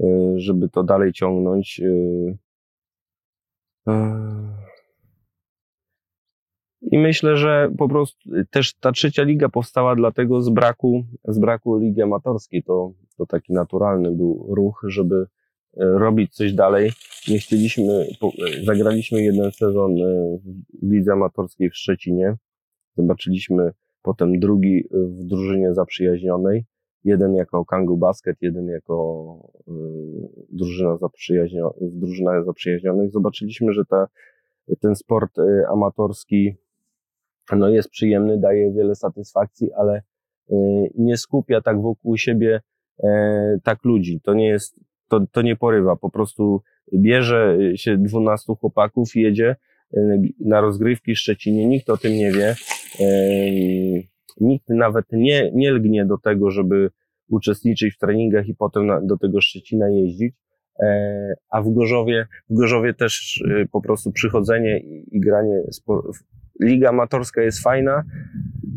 e, 0.00 0.04
żeby 0.36 0.68
to 0.68 0.82
dalej 0.82 1.12
ciągnąć. 1.12 1.80
I 6.92 6.98
myślę, 6.98 7.36
że 7.36 7.70
po 7.78 7.88
prostu 7.88 8.30
też 8.50 8.74
ta 8.74 8.92
trzecia 8.92 9.22
liga 9.22 9.48
powstała 9.48 9.96
dlatego 9.96 10.42
z 10.42 10.48
braku, 10.48 11.04
z 11.24 11.38
braku 11.38 11.78
ligi 11.78 12.02
amatorskiej. 12.02 12.62
To, 12.62 12.92
to 13.16 13.26
taki 13.26 13.52
naturalny 13.52 14.10
był 14.10 14.46
ruch, 14.48 14.84
żeby 14.88 15.16
e, 15.16 15.84
robić 15.84 16.34
coś 16.34 16.52
dalej. 16.52 16.90
Nie 17.28 17.38
chcieliśmy, 17.38 17.92
e, 17.92 18.64
zagraliśmy 18.64 19.22
jeden 19.22 19.52
sezon 19.52 19.92
e, 19.92 20.38
w 20.82 20.92
lidze 20.92 21.12
amatorskiej 21.12 21.70
w 21.70 21.76
Szczecinie. 21.76 22.36
Zobaczyliśmy 22.96 23.72
potem 24.02 24.38
drugi 24.38 24.84
w 24.90 25.24
drużynie 25.24 25.74
zaprzyjaźnionej. 25.74 26.64
Jeden 27.04 27.34
jako 27.34 27.64
Kangu 27.64 27.96
Basket, 27.96 28.36
jeden 28.40 28.66
jako 28.66 29.24
drużyna 30.48 30.96
zaprzyjaźnio, 30.96 31.74
drużyna 31.80 32.42
zaprzyjaźnionych. 32.42 33.10
Zobaczyliśmy, 33.10 33.72
że 33.72 33.84
ta, 33.84 34.06
ten 34.80 34.94
sport 34.94 35.32
amatorski 35.72 36.56
no 37.56 37.68
jest 37.68 37.90
przyjemny, 37.90 38.38
daje 38.38 38.72
wiele 38.72 38.94
satysfakcji, 38.94 39.72
ale 39.72 40.02
y, 40.50 40.54
nie 40.94 41.16
skupia 41.16 41.60
tak 41.60 41.82
wokół 41.82 42.16
siebie 42.16 42.60
e, 43.04 43.58
tak 43.64 43.84
ludzi. 43.84 44.20
To 44.20 44.34
nie 44.34 44.48
jest, 44.48 44.80
to, 45.08 45.20
to 45.32 45.42
nie 45.42 45.56
porywa. 45.56 45.96
Po 45.96 46.10
prostu 46.10 46.62
bierze 46.94 47.58
się 47.74 47.96
12 47.96 48.52
chłopaków, 48.60 49.16
jedzie 49.16 49.56
y, 49.96 50.20
na 50.40 50.60
rozgrywki 50.60 51.14
w 51.14 51.18
Szczecinie, 51.18 51.66
nikt 51.66 51.90
o 51.90 51.96
tym 51.96 52.12
nie 52.12 52.32
wie. 52.32 52.54
E, 53.00 54.18
Nikt 54.40 54.68
nawet 54.68 55.04
nie, 55.12 55.50
nie 55.54 55.72
lgnie 55.72 56.06
do 56.06 56.18
tego, 56.18 56.50
żeby 56.50 56.90
uczestniczyć 57.28 57.94
w 57.94 57.98
treningach 57.98 58.48
i 58.48 58.54
potem 58.54 58.86
na, 58.86 59.00
do 59.00 59.16
tego 59.16 59.40
Szczecina 59.40 59.90
jeździć. 59.90 60.34
E, 60.82 61.34
A 61.50 61.62
w 61.62 61.70
Gorzowie, 61.70 62.26
w 62.50 62.54
Gorzowie 62.54 62.94
też 62.94 63.40
y, 63.40 63.68
po 63.72 63.80
prostu 63.80 64.12
przychodzenie 64.12 64.78
i, 64.78 65.16
i 65.16 65.20
granie 65.20 65.62
spo, 65.70 66.10
Liga 66.60 66.88
amatorska 66.88 67.42
jest 67.42 67.62
fajna, 67.62 68.02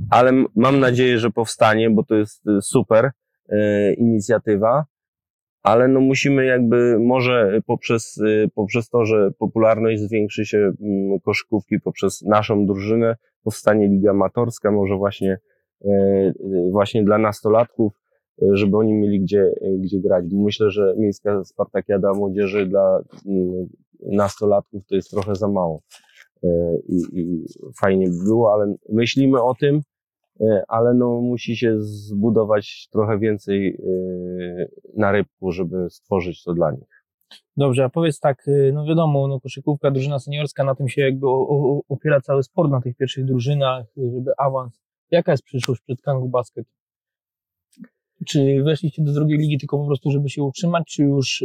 ale 0.10 0.32
mam 0.56 0.80
nadzieję, 0.80 1.20
że 1.20 1.32
powstanie, 1.32 1.90
bo 1.90 2.04
to 2.04 2.16
jest 2.16 2.48
y, 2.48 2.62
super 2.62 3.12
e, 3.50 3.94
inicjatywa, 3.94 4.86
ale 5.64 5.88
no 5.88 6.00
musimy 6.00 6.46
jakby 6.46 7.00
może 7.00 7.62
poprzez, 7.66 8.18
y, 8.18 8.50
poprzez 8.56 8.90
to, 8.90 9.06
że 9.06 9.32
popularność 9.40 10.02
zwiększy 10.02 10.46
się 10.46 10.58
mm, 10.58 11.20
koszykówki 11.20 11.80
poprzez 11.80 12.22
naszą 12.22 12.66
drużynę, 12.66 13.16
powstanie 13.44 13.88
Liga 13.88 14.12
Amatorska, 14.12 14.72
może 14.72 14.96
właśnie, 14.96 15.38
y, 15.86 16.34
właśnie 16.72 17.04
dla 17.04 17.18
nastolatków, 17.18 17.94
żeby 18.54 18.78
oni 18.78 18.94
mieli 18.94 19.20
gdzie, 19.20 19.46
gdzie 19.80 20.00
grać. 20.00 20.26
Myślę, 20.32 20.72
że 20.72 20.94
Miejska 20.98 21.44
Spartakiada 21.44 22.14
Młodzieży 22.14 22.66
dla 22.66 23.02
mm, 23.26 23.68
nastolatków 24.02 24.88
to 24.88 24.96
jest 24.96 25.12
trochę 25.12 25.36
za 25.36 25.48
mało 25.48 25.82
i, 26.88 27.20
i 27.20 27.46
fajnie 27.82 28.10
by 28.10 28.24
było, 28.24 28.54
ale 28.54 28.76
myślimy 28.90 29.44
o 29.44 29.56
tym, 29.56 29.82
e, 30.42 30.64
ale 30.68 30.94
no 30.94 31.22
musi 31.22 31.58
się 31.58 31.76
zbudować 31.80 32.88
trochę 32.92 33.20
więcej 33.20 33.68
e, 33.68 34.66
na 34.98 35.12
rybku, 35.12 35.52
żeby 35.52 35.90
stworzyć 35.90 36.44
to 36.44 36.54
dla 36.54 36.72
nich. 36.72 37.04
Dobrze, 37.58 37.84
a 37.86 37.90
powiedz 37.90 38.20
tak, 38.20 38.46
no 38.74 38.86
wiadomo, 38.86 39.28
no 39.28 39.40
koszykówka, 39.40 39.92
drużyna 39.92 40.20
seniorska, 40.20 40.64
na 40.64 40.76
tym 40.76 40.88
się 40.88 41.02
jakby 41.02 41.28
opiera 41.90 42.22
cały 42.22 42.44
sport, 42.44 42.72
na 42.72 42.82
tych 42.82 42.98
pierwszych 42.98 43.26
drużynach, 43.26 43.86
żeby 43.98 44.32
awans. 44.38 44.82
Jaka 45.12 45.32
jest 45.32 45.44
przyszłość 45.44 45.82
przed 45.82 46.02
Kangu 46.02 46.30
Basket? 46.30 46.68
Czy 48.28 48.64
weszliście 48.64 49.04
do 49.04 49.14
drugiej 49.14 49.38
ligi 49.38 49.58
tylko 49.58 49.78
po 49.78 49.86
prostu, 49.86 50.12
żeby 50.12 50.30
się 50.30 50.44
utrzymać, 50.44 50.84
czy 50.88 51.04
już 51.04 51.44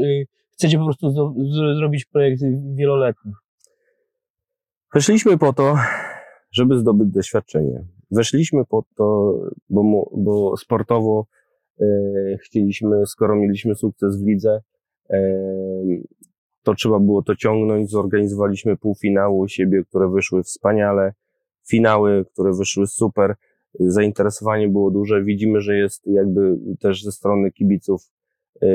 chcecie 0.52 0.78
po 0.78 0.84
prostu 0.84 1.34
zrobić 1.78 2.04
projekt 2.04 2.42
wieloletni? 2.74 3.32
Weszliśmy 4.94 5.38
po 5.38 5.52
to, 5.52 5.76
żeby 6.50 6.78
zdobyć 6.78 7.10
doświadczenie. 7.10 7.84
Weszliśmy 8.10 8.64
po 8.64 8.84
to, 8.96 9.34
bo, 9.70 10.10
bo 10.16 10.56
sportowo 10.56 11.26
e, 11.80 11.84
chcieliśmy, 12.42 13.06
skoro 13.06 13.36
mieliśmy 13.36 13.74
sukces 13.74 14.22
w 14.22 14.26
lidze, 14.26 14.62
e, 15.10 15.18
to 16.62 16.74
trzeba 16.74 16.98
było 16.98 17.22
to 17.22 17.36
ciągnąć. 17.36 17.90
Zorganizowaliśmy 17.90 18.76
półfinały 18.76 19.34
u 19.34 19.48
siebie, 19.48 19.84
które 19.84 20.08
wyszły 20.08 20.42
wspaniale, 20.42 21.12
finały, 21.68 22.24
które 22.32 22.52
wyszły 22.52 22.86
super. 22.86 23.34
Zainteresowanie 23.80 24.68
było 24.68 24.90
duże. 24.90 25.22
Widzimy, 25.22 25.60
że 25.60 25.76
jest 25.76 26.06
jakby 26.06 26.58
też 26.80 27.02
ze 27.02 27.12
strony 27.12 27.52
kibiców 27.52 28.02
e, 28.62 28.66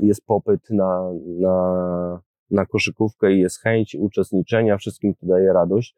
jest 0.00 0.26
popyt 0.26 0.70
na, 0.70 1.12
na, 1.40 2.20
na 2.50 2.66
koszykówkę 2.66 3.32
i 3.32 3.40
jest 3.40 3.60
chęć 3.60 3.94
uczestniczenia, 3.94 4.76
wszystkim 4.76 5.14
to 5.14 5.26
daje 5.26 5.52
radość. 5.52 5.96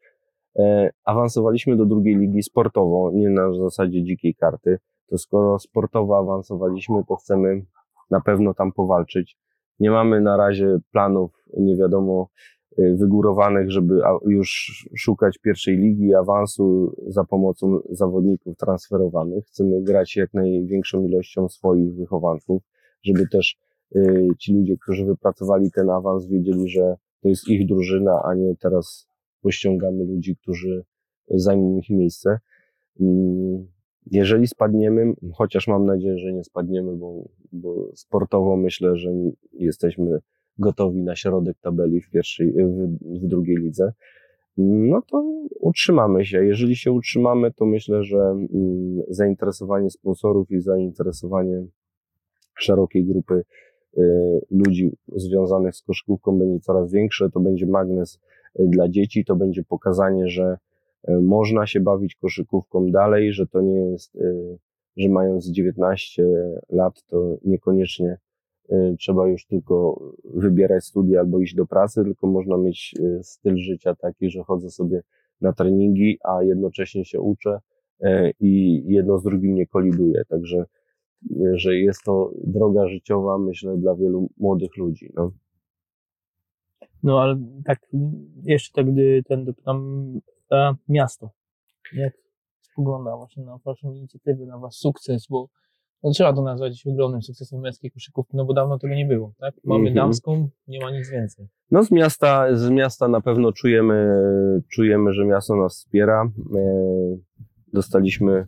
E, 0.59 0.89
awansowaliśmy 1.03 1.77
do 1.77 1.85
drugiej 1.85 2.15
ligi 2.15 2.43
sportowo, 2.43 3.11
nie 3.13 3.29
na 3.29 3.53
zasadzie 3.53 4.03
dzikiej 4.03 4.35
karty. 4.35 4.79
To 5.07 5.17
skoro 5.17 5.59
sportowo 5.59 6.17
awansowaliśmy, 6.17 7.03
to 7.07 7.15
chcemy 7.15 7.61
na 8.09 8.21
pewno 8.21 8.53
tam 8.53 8.71
powalczyć. 8.71 9.37
Nie 9.79 9.91
mamy 9.91 10.21
na 10.21 10.37
razie 10.37 10.77
planów, 10.91 11.31
nie 11.57 11.77
wiadomo, 11.77 12.29
e, 12.77 12.93
wygórowanych, 12.93 13.71
żeby 13.71 14.01
już 14.25 14.71
szukać 14.97 15.37
pierwszej 15.37 15.77
ligi, 15.77 16.15
awansu 16.15 16.95
za 17.07 17.23
pomocą 17.23 17.79
zawodników 17.89 18.57
transferowanych. 18.57 19.45
Chcemy 19.45 19.81
grać 19.81 20.15
jak 20.15 20.33
największą 20.33 21.03
ilością 21.03 21.49
swoich 21.49 21.95
wychowanków, 21.95 22.63
żeby 23.03 23.27
też 23.27 23.57
ci 24.39 24.53
ludzie, 24.53 24.77
którzy 24.77 25.05
wypracowali 25.05 25.71
ten 25.71 25.89
awans, 25.89 26.27
wiedzieli, 26.27 26.69
że 26.69 26.95
to 27.21 27.29
jest 27.29 27.47
ich 27.47 27.67
drużyna, 27.67 28.21
a 28.23 28.35
nie 28.35 28.55
teraz 28.55 29.07
pościągamy 29.41 30.05
ludzi, 30.05 30.35
którzy 30.35 30.83
zajmą 31.27 31.77
ich 31.77 31.89
miejsce. 31.89 32.39
Mm, 32.99 33.67
Jeżeli 34.11 34.47
spadniemy, 34.47 35.13
chociaż 35.33 35.67
mam 35.67 35.85
nadzieję, 35.85 36.17
że 36.17 36.33
nie 36.33 36.43
spadniemy, 36.43 36.95
bo, 36.95 37.23
bo 37.51 37.91
sportowo 37.95 38.57
myślę, 38.57 38.97
że 38.97 39.09
jesteśmy 39.53 40.19
gotowi 40.57 41.03
na 41.03 41.15
środek 41.15 41.57
tabeli 41.61 42.01
w 42.01 42.09
pierwszej, 42.09 42.53
w, 42.53 42.97
w 43.21 43.27
drugiej 43.27 43.57
lidze, 43.57 43.93
no 44.57 45.01
to 45.01 45.23
utrzymamy 45.59 46.25
się. 46.25 46.45
Jeżeli 46.45 46.75
się 46.75 46.91
utrzymamy, 46.91 47.51
to 47.53 47.65
myślę, 47.65 48.03
że 48.03 48.17
mm, 48.19 49.01
zainteresowanie 49.07 49.89
sponsorów 49.89 50.51
i 50.51 50.59
zainteresowanie 50.59 51.65
szerokiej 52.55 53.05
grupy 53.05 53.33
y, 53.33 53.43
ludzi 54.51 54.97
związanych 55.15 55.75
z 55.75 55.81
koszykówką 55.81 56.39
będzie 56.39 56.59
coraz 56.59 56.91
większe. 56.91 57.29
To 57.29 57.39
będzie 57.39 57.65
magnes 57.65 58.19
y, 58.59 58.67
dla 58.67 58.89
dzieci, 58.89 59.25
to 59.25 59.35
będzie 59.35 59.63
pokazanie, 59.63 60.27
że 60.27 60.57
y, 61.09 61.21
można 61.21 61.67
się 61.67 61.79
bawić 61.79 62.15
koszykówką 62.15 62.91
dalej, 62.91 63.33
że 63.33 63.47
to 63.47 63.61
nie 63.61 63.91
jest, 63.91 64.15
y, 64.15 64.57
że 64.97 65.09
mając 65.09 65.45
19 65.45 66.23
lat, 66.69 67.03
to 67.07 67.37
niekoniecznie 67.45 68.17
y, 68.71 68.95
trzeba 68.99 69.27
już 69.27 69.45
tylko 69.45 70.01
wybierać 70.23 70.83
studia 70.83 71.19
albo 71.19 71.39
iść 71.39 71.55
do 71.55 71.65
pracy, 71.65 72.03
tylko 72.03 72.27
można 72.27 72.57
mieć 72.57 72.95
y, 72.99 73.23
styl 73.23 73.57
życia 73.57 73.95
taki, 73.95 74.29
że 74.29 74.43
chodzę 74.43 74.69
sobie 74.69 75.01
na 75.41 75.53
treningi, 75.53 76.17
a 76.23 76.43
jednocześnie 76.43 77.05
się 77.05 77.21
uczę 77.21 77.59
y, 78.03 78.33
i 78.39 78.83
jedno 78.87 79.17
z 79.17 79.23
drugim 79.23 79.55
nie 79.55 79.67
koliduje. 79.67 80.25
Także 80.29 80.65
że 81.53 81.75
jest 81.75 82.03
to 82.03 82.31
droga 82.43 82.87
życiowa, 82.87 83.37
myślę, 83.37 83.77
dla 83.77 83.95
wielu 83.95 84.29
młodych 84.37 84.77
ludzi. 84.77 85.11
No. 85.15 85.31
No 87.03 87.21
ale 87.21 87.39
tak, 87.65 87.79
jeszcze 88.43 88.73
tak, 88.73 88.91
gdy 88.93 89.23
ten 89.27 89.45
dopytam, 89.45 90.05
a 90.49 90.73
miasto, 90.89 91.29
jak 91.93 92.13
spogląda 92.61 93.17
właśnie 93.17 93.43
na 93.43 93.57
waszą 93.65 93.93
inicjatywę, 93.93 94.45
na 94.45 94.57
wasz 94.57 94.75
sukces, 94.75 95.27
bo 95.29 95.49
no, 96.03 96.11
trzeba 96.11 96.33
to 96.33 96.41
nazwać 96.41 96.87
ogromnym 96.87 97.21
sukcesem 97.21 97.59
męskiej 97.59 97.91
koszykówki, 97.91 98.37
no 98.37 98.45
bo 98.45 98.53
dawno 98.53 98.79
tego 98.79 98.95
nie 98.95 99.05
było, 99.05 99.33
tak? 99.39 99.55
Mamy 99.63 99.79
Mhm. 99.89 99.95
damską, 99.95 100.49
nie 100.67 100.79
ma 100.79 100.91
nic 100.91 101.09
więcej. 101.09 101.47
no 101.71 101.83
z 101.83 101.91
miasta, 101.91 102.55
z 102.55 102.69
miasta 102.69 103.07
na 103.07 103.21
pewno 103.21 103.51
czujemy, 103.51 104.13
czujemy, 104.71 105.13
że 105.13 105.25
miasto 105.25 105.55
nas 105.55 105.75
wspiera. 105.77 106.31
E, 106.55 107.17
Dostaliśmy 107.73 108.45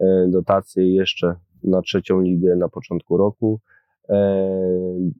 e, 0.00 0.26
dotacje 0.28 0.94
jeszcze 0.94 1.34
na 1.64 1.82
trzecią 1.82 2.20
ligę 2.20 2.56
na 2.56 2.68
początku 2.68 3.16
roku. 3.16 3.60
E, 4.08 5.10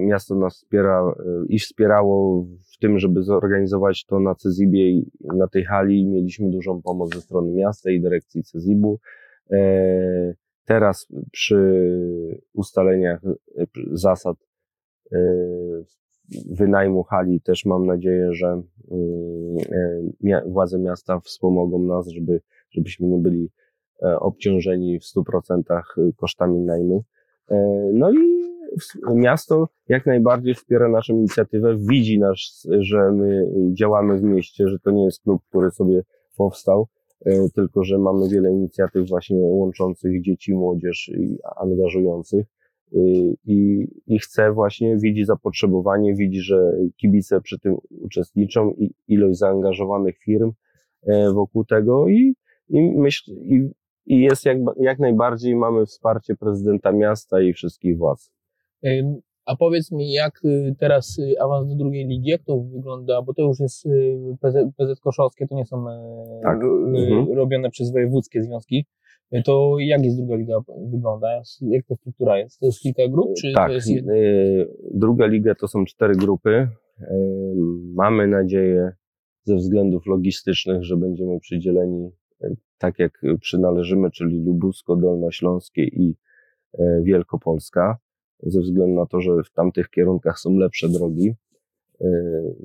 Miasto 0.00 0.34
nas 0.34 0.56
wspiera 0.56 1.00
e, 1.00 1.44
i 1.48 1.58
wspierało 1.58 2.46
w 2.74 2.78
tym, 2.78 2.98
żeby 2.98 3.22
zorganizować 3.22 4.04
to 4.04 4.20
na 4.20 4.34
Cezibie 4.34 5.02
na 5.20 5.48
tej 5.48 5.64
hali. 5.64 6.06
Mieliśmy 6.06 6.50
dużą 6.50 6.82
pomoc 6.82 7.14
ze 7.14 7.20
strony 7.20 7.52
miasta 7.52 7.90
i 7.90 8.00
dyrekcji 8.00 8.42
Cezibu. 8.42 8.98
E, 9.50 10.34
Teraz 10.68 11.08
przy 11.32 11.60
ustaleniach 12.54 13.24
y, 13.24 13.36
zasad 13.92 14.36
wynajmu 16.50 17.02
hali 17.02 17.40
też 17.40 17.64
mam 17.64 17.86
nadzieję, 17.86 18.32
że 18.32 18.62
władze 20.46 20.78
miasta 20.78 21.20
wspomogą 21.20 21.78
nas, 21.78 22.08
żeby, 22.08 22.40
żebyśmy 22.70 23.06
nie 23.06 23.18
byli 23.18 23.44
e, 23.44 23.50
obciążeni 24.20 24.98
w 25.00 25.02
100% 25.02 25.62
kosztami 26.16 26.60
najmu. 26.60 27.04
E, 27.50 27.56
No 27.92 28.12
i 28.12 28.48
miasto 29.14 29.68
jak 29.88 30.06
najbardziej 30.06 30.54
wspiera 30.54 30.88
naszą 30.88 31.14
inicjatywę, 31.14 31.76
widzi 31.76 32.18
nas, 32.18 32.68
że 32.78 33.12
my 33.12 33.46
działamy 33.72 34.18
w 34.18 34.22
mieście, 34.22 34.68
że 34.68 34.78
to 34.78 34.90
nie 34.90 35.04
jest 35.04 35.22
klub, 35.22 35.42
który 35.48 35.70
sobie 35.70 36.02
powstał, 36.36 36.88
e, 37.26 37.48
tylko 37.54 37.84
że 37.84 37.98
mamy 37.98 38.28
wiele 38.28 38.50
inicjatyw 38.52 39.08
właśnie 39.08 39.38
łączących 39.38 40.22
dzieci, 40.22 40.54
młodzież 40.54 41.10
i 41.18 41.38
angażujących. 41.56 42.46
I, 43.46 43.86
I 44.06 44.18
chce 44.18 44.52
właśnie, 44.52 44.96
widzi 44.96 45.24
zapotrzebowanie, 45.24 46.14
widzi, 46.14 46.40
że 46.40 46.72
kibice 46.96 47.40
przy 47.40 47.58
tym 47.58 47.76
uczestniczą 47.90 48.70
i 48.70 48.90
ilość 49.08 49.38
zaangażowanych 49.38 50.18
firm 50.18 50.52
e, 51.06 51.32
wokół 51.32 51.64
tego 51.64 52.08
i, 52.08 52.34
i 52.68 52.80
myśl, 52.80 53.32
i, 53.32 53.70
i 54.08 54.20
jest 54.20 54.44
jak, 54.44 54.58
jak 54.80 54.98
najbardziej 54.98 55.56
mamy 55.56 55.86
wsparcie 55.86 56.34
prezydenta 56.34 56.92
miasta 56.92 57.40
i 57.40 57.52
wszystkich 57.52 57.98
władz. 57.98 58.32
A 59.46 59.56
powiedz 59.56 59.92
mi, 59.92 60.12
jak 60.12 60.44
y, 60.44 60.74
teraz 60.78 61.18
y, 61.18 61.40
awans 61.40 61.68
do 61.68 61.74
drugiej 61.74 62.06
ligi, 62.06 62.30
jak 62.30 62.42
to 62.42 62.60
wygląda? 62.60 63.22
Bo 63.22 63.34
to 63.34 63.42
już 63.42 63.60
jest 63.60 63.86
y, 63.86 64.18
PZ, 64.40 64.56
PZ 64.76 65.00
Koszowskie, 65.00 65.46
to 65.46 65.54
nie 65.54 65.64
są 65.66 65.88
e, 65.88 66.40
Tak. 66.42 66.58
Mhm. 66.62 67.32
robione 67.32 67.70
przez 67.70 67.92
wojewódzkie 67.92 68.42
związki. 68.42 68.86
To 69.44 69.76
jak 69.78 70.04
jest 70.04 70.16
druga 70.16 70.36
liga 70.36 70.58
wygląda? 70.90 71.42
Jak 71.60 71.86
ta 71.86 71.94
struktura 71.94 72.38
jest? 72.38 72.60
To 72.60 72.66
jest 72.66 72.80
kilka 72.80 73.08
grup, 73.08 73.28
czy 73.40 73.52
tak, 73.54 73.68
to 73.68 73.74
jest 73.74 73.88
jedna? 73.88 74.12
druga 74.94 75.26
liga 75.26 75.54
to 75.54 75.68
są 75.68 75.84
cztery 75.84 76.14
grupy. 76.14 76.68
Mamy 77.94 78.26
nadzieję 78.26 78.92
ze 79.44 79.56
względów 79.56 80.06
logistycznych, 80.06 80.84
że 80.84 80.96
będziemy 80.96 81.40
przydzieleni 81.40 82.10
tak 82.78 82.98
jak 82.98 83.22
przynależymy, 83.40 84.10
czyli 84.10 84.44
Lubusko, 84.44 84.96
Dolnośląskie 84.96 85.84
i 85.84 86.14
y, 86.74 87.02
Wielkopolska, 87.02 87.98
ze 88.42 88.60
względu 88.60 88.96
na 88.96 89.06
to, 89.06 89.20
że 89.20 89.30
w 89.44 89.52
tamtych 89.52 89.90
kierunkach 89.90 90.38
są 90.38 90.56
lepsze 90.56 90.88
drogi. 90.88 91.34
Y, 92.00 92.06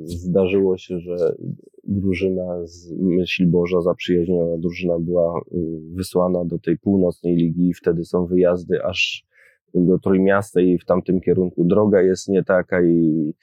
Zdarzyło 0.05 0.77
się, 0.77 0.99
że 0.99 1.35
drużyna 1.83 2.65
z 2.65 2.91
Myślborza, 2.91 3.81
zaprzyjaźniona 3.81 4.57
drużyna 4.57 4.99
była 4.99 5.39
y, 5.39 5.43
wysłana 5.93 6.45
do 6.45 6.59
tej 6.59 6.77
północnej 6.77 7.35
ligi 7.35 7.69
i 7.69 7.73
wtedy 7.73 8.05
są 8.05 8.25
wyjazdy 8.25 8.83
aż 8.83 9.25
do 9.75 9.99
Trójmiasta 9.99 10.61
i 10.61 10.77
w 10.77 10.85
tamtym 10.85 11.21
kierunku 11.21 11.63
droga 11.63 12.01
jest 12.01 12.29
nie 12.29 12.43
taka 12.43 12.83
i, 12.83 13.33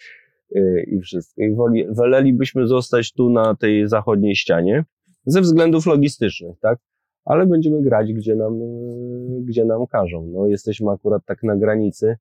i 0.87 1.01
wszystko. 1.01 1.43
I 1.43 1.55
woli, 1.55 1.87
wolelibyśmy 1.95 2.67
zostać 2.67 3.13
tu 3.13 3.31
na 3.31 3.55
tej 3.55 3.89
zachodniej 3.89 4.37
ścianie 4.37 4.85
ze 5.27 5.41
względów 5.41 5.87
logistycznych, 5.87 6.59
tak? 6.61 6.79
Ale 7.25 7.47
będziemy 7.47 7.83
grać, 7.83 8.13
gdzie 8.13 8.37
nam, 8.37 8.63
y, 8.63 9.43
gdzie 9.45 9.65
nam 9.65 9.87
każą. 9.87 10.27
No, 10.27 10.47
jesteśmy 10.47 10.91
akurat 10.91 11.23
tak 11.27 11.43
na 11.43 11.57
granicy, 11.57 12.17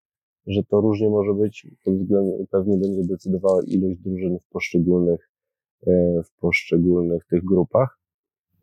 że 0.47 0.63
to 0.63 0.81
różnie 0.81 1.09
może 1.09 1.33
być. 1.33 1.67
To 1.83 1.91
względ, 1.91 2.49
pewnie 2.49 2.77
będzie 2.77 3.03
decydowała 3.03 3.61
ilość 3.67 3.99
drużyn 3.99 4.39
w 4.39 4.49
poszczególnych, 4.49 5.29
e, 5.87 6.23
w 6.23 6.31
poszczególnych 6.39 7.25
tych 7.25 7.43
grupach. 7.43 7.99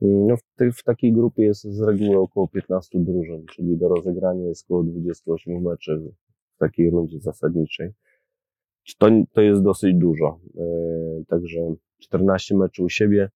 No, 0.00 0.36
w, 0.36 0.40
tej, 0.56 0.72
w 0.72 0.82
takiej 0.82 1.12
grupie 1.12 1.42
jest 1.42 1.62
z 1.62 1.80
reguły 1.80 2.18
około 2.18 2.48
15 2.48 2.98
drużyn, 3.00 3.46
czyli 3.46 3.76
do 3.76 3.88
rozegrania 3.88 4.44
jest 4.44 4.64
około 4.64 4.82
28 4.82 5.62
meczy 5.62 6.12
w 6.54 6.58
takiej 6.58 6.90
rundzie 6.90 7.20
zasadniczej. 7.20 7.92
To, 8.98 9.08
to 9.32 9.40
jest 9.40 9.62
dosyć 9.62 9.94
dużo. 9.94 10.40
E, 10.58 11.24
Także 11.28 11.74
14 11.98 12.56
meczy 12.56 12.82
u 12.82 12.88
siebie 12.88 13.30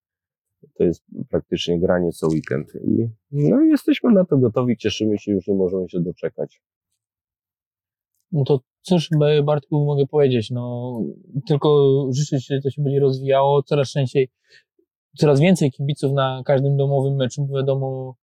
to 0.73 0.83
jest 0.83 1.03
praktycznie 1.29 1.79
granie 1.79 2.11
co 2.11 2.27
weekend. 2.27 2.67
I, 2.75 3.07
no 3.31 3.63
i 3.63 3.69
jesteśmy 3.69 4.11
na 4.11 4.25
to 4.25 4.37
gotowi, 4.37 4.77
cieszymy 4.77 5.17
się, 5.17 5.31
już 5.31 5.47
nie 5.47 5.55
możemy 5.55 5.89
się 5.89 5.99
doczekać. 5.99 6.61
No 8.31 8.43
to 8.43 8.59
cóż, 8.81 9.09
Bartku, 9.43 9.85
mogę 9.85 10.07
powiedzieć, 10.07 10.51
no 10.51 10.97
tylko 11.47 12.07
życzę 12.11 12.39
Ci, 12.39 12.53
że 12.53 12.61
to 12.61 12.69
się 12.69 12.81
będzie 12.81 12.99
rozwijało 12.99 13.63
coraz 13.63 13.91
częściej, 13.91 14.29
coraz 15.17 15.39
więcej 15.39 15.71
kibiców 15.71 16.13
na 16.13 16.41
każdym 16.45 16.77
domowym 16.77 17.15
meczu, 17.15 17.45
bo 17.45 17.55
wiadomo, 17.57 18.15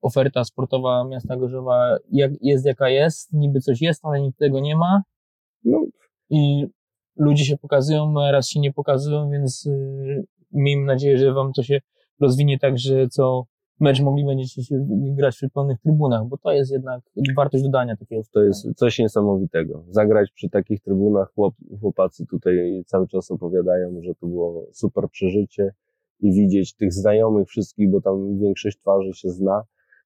oferta 0.00 0.44
sportowa 0.44 1.04
miasta 1.04 1.36
Gorzowa 1.36 1.96
jak, 2.12 2.32
jest 2.40 2.66
jaka 2.66 2.88
jest, 2.88 3.32
niby 3.32 3.60
coś 3.60 3.80
jest, 3.80 4.04
ale 4.04 4.20
nic 4.20 4.36
tego 4.36 4.60
nie 4.60 4.76
ma 4.76 5.02
No, 5.64 5.86
i 6.30 6.66
ludzie 7.16 7.44
się 7.44 7.56
pokazują, 7.56 8.14
raz 8.32 8.48
się 8.48 8.60
nie 8.60 8.72
pokazują, 8.72 9.30
więc 9.30 9.66
y, 9.66 10.24
miejmy 10.54 10.86
nadzieję, 10.86 11.18
że 11.18 11.32
Wam 11.32 11.52
to 11.52 11.62
się 11.62 11.80
rozwinie 12.20 12.58
tak, 12.58 12.78
że 12.78 13.08
co 13.08 13.44
mecz 13.80 14.00
mogli 14.00 14.24
będziecie 14.24 14.62
się 14.62 14.86
grać 15.18 15.36
przy 15.36 15.50
pełnych 15.50 15.80
trybunach, 15.80 16.26
bo 16.28 16.38
to 16.38 16.52
jest 16.52 16.72
jednak 16.72 17.00
wartość 17.36 17.64
dodania 17.64 17.96
takiego 17.96 18.22
To 18.32 18.42
jest 18.42 18.66
coś 18.76 18.98
niesamowitego. 18.98 19.84
Zagrać 19.88 20.30
przy 20.32 20.50
takich 20.50 20.80
trybunach, 20.80 21.32
chłop, 21.34 21.54
chłopacy 21.80 22.26
tutaj 22.26 22.82
cały 22.86 23.08
czas 23.08 23.30
opowiadają, 23.30 24.02
że 24.02 24.14
to 24.14 24.26
było 24.26 24.66
super 24.72 25.08
przeżycie 25.10 25.72
i 26.20 26.32
widzieć 26.32 26.74
tych 26.74 26.92
znajomych 26.92 27.48
wszystkich, 27.48 27.90
bo 27.90 28.00
tam 28.00 28.38
większość 28.38 28.78
twarzy 28.78 29.12
się 29.12 29.30
zna. 29.30 29.62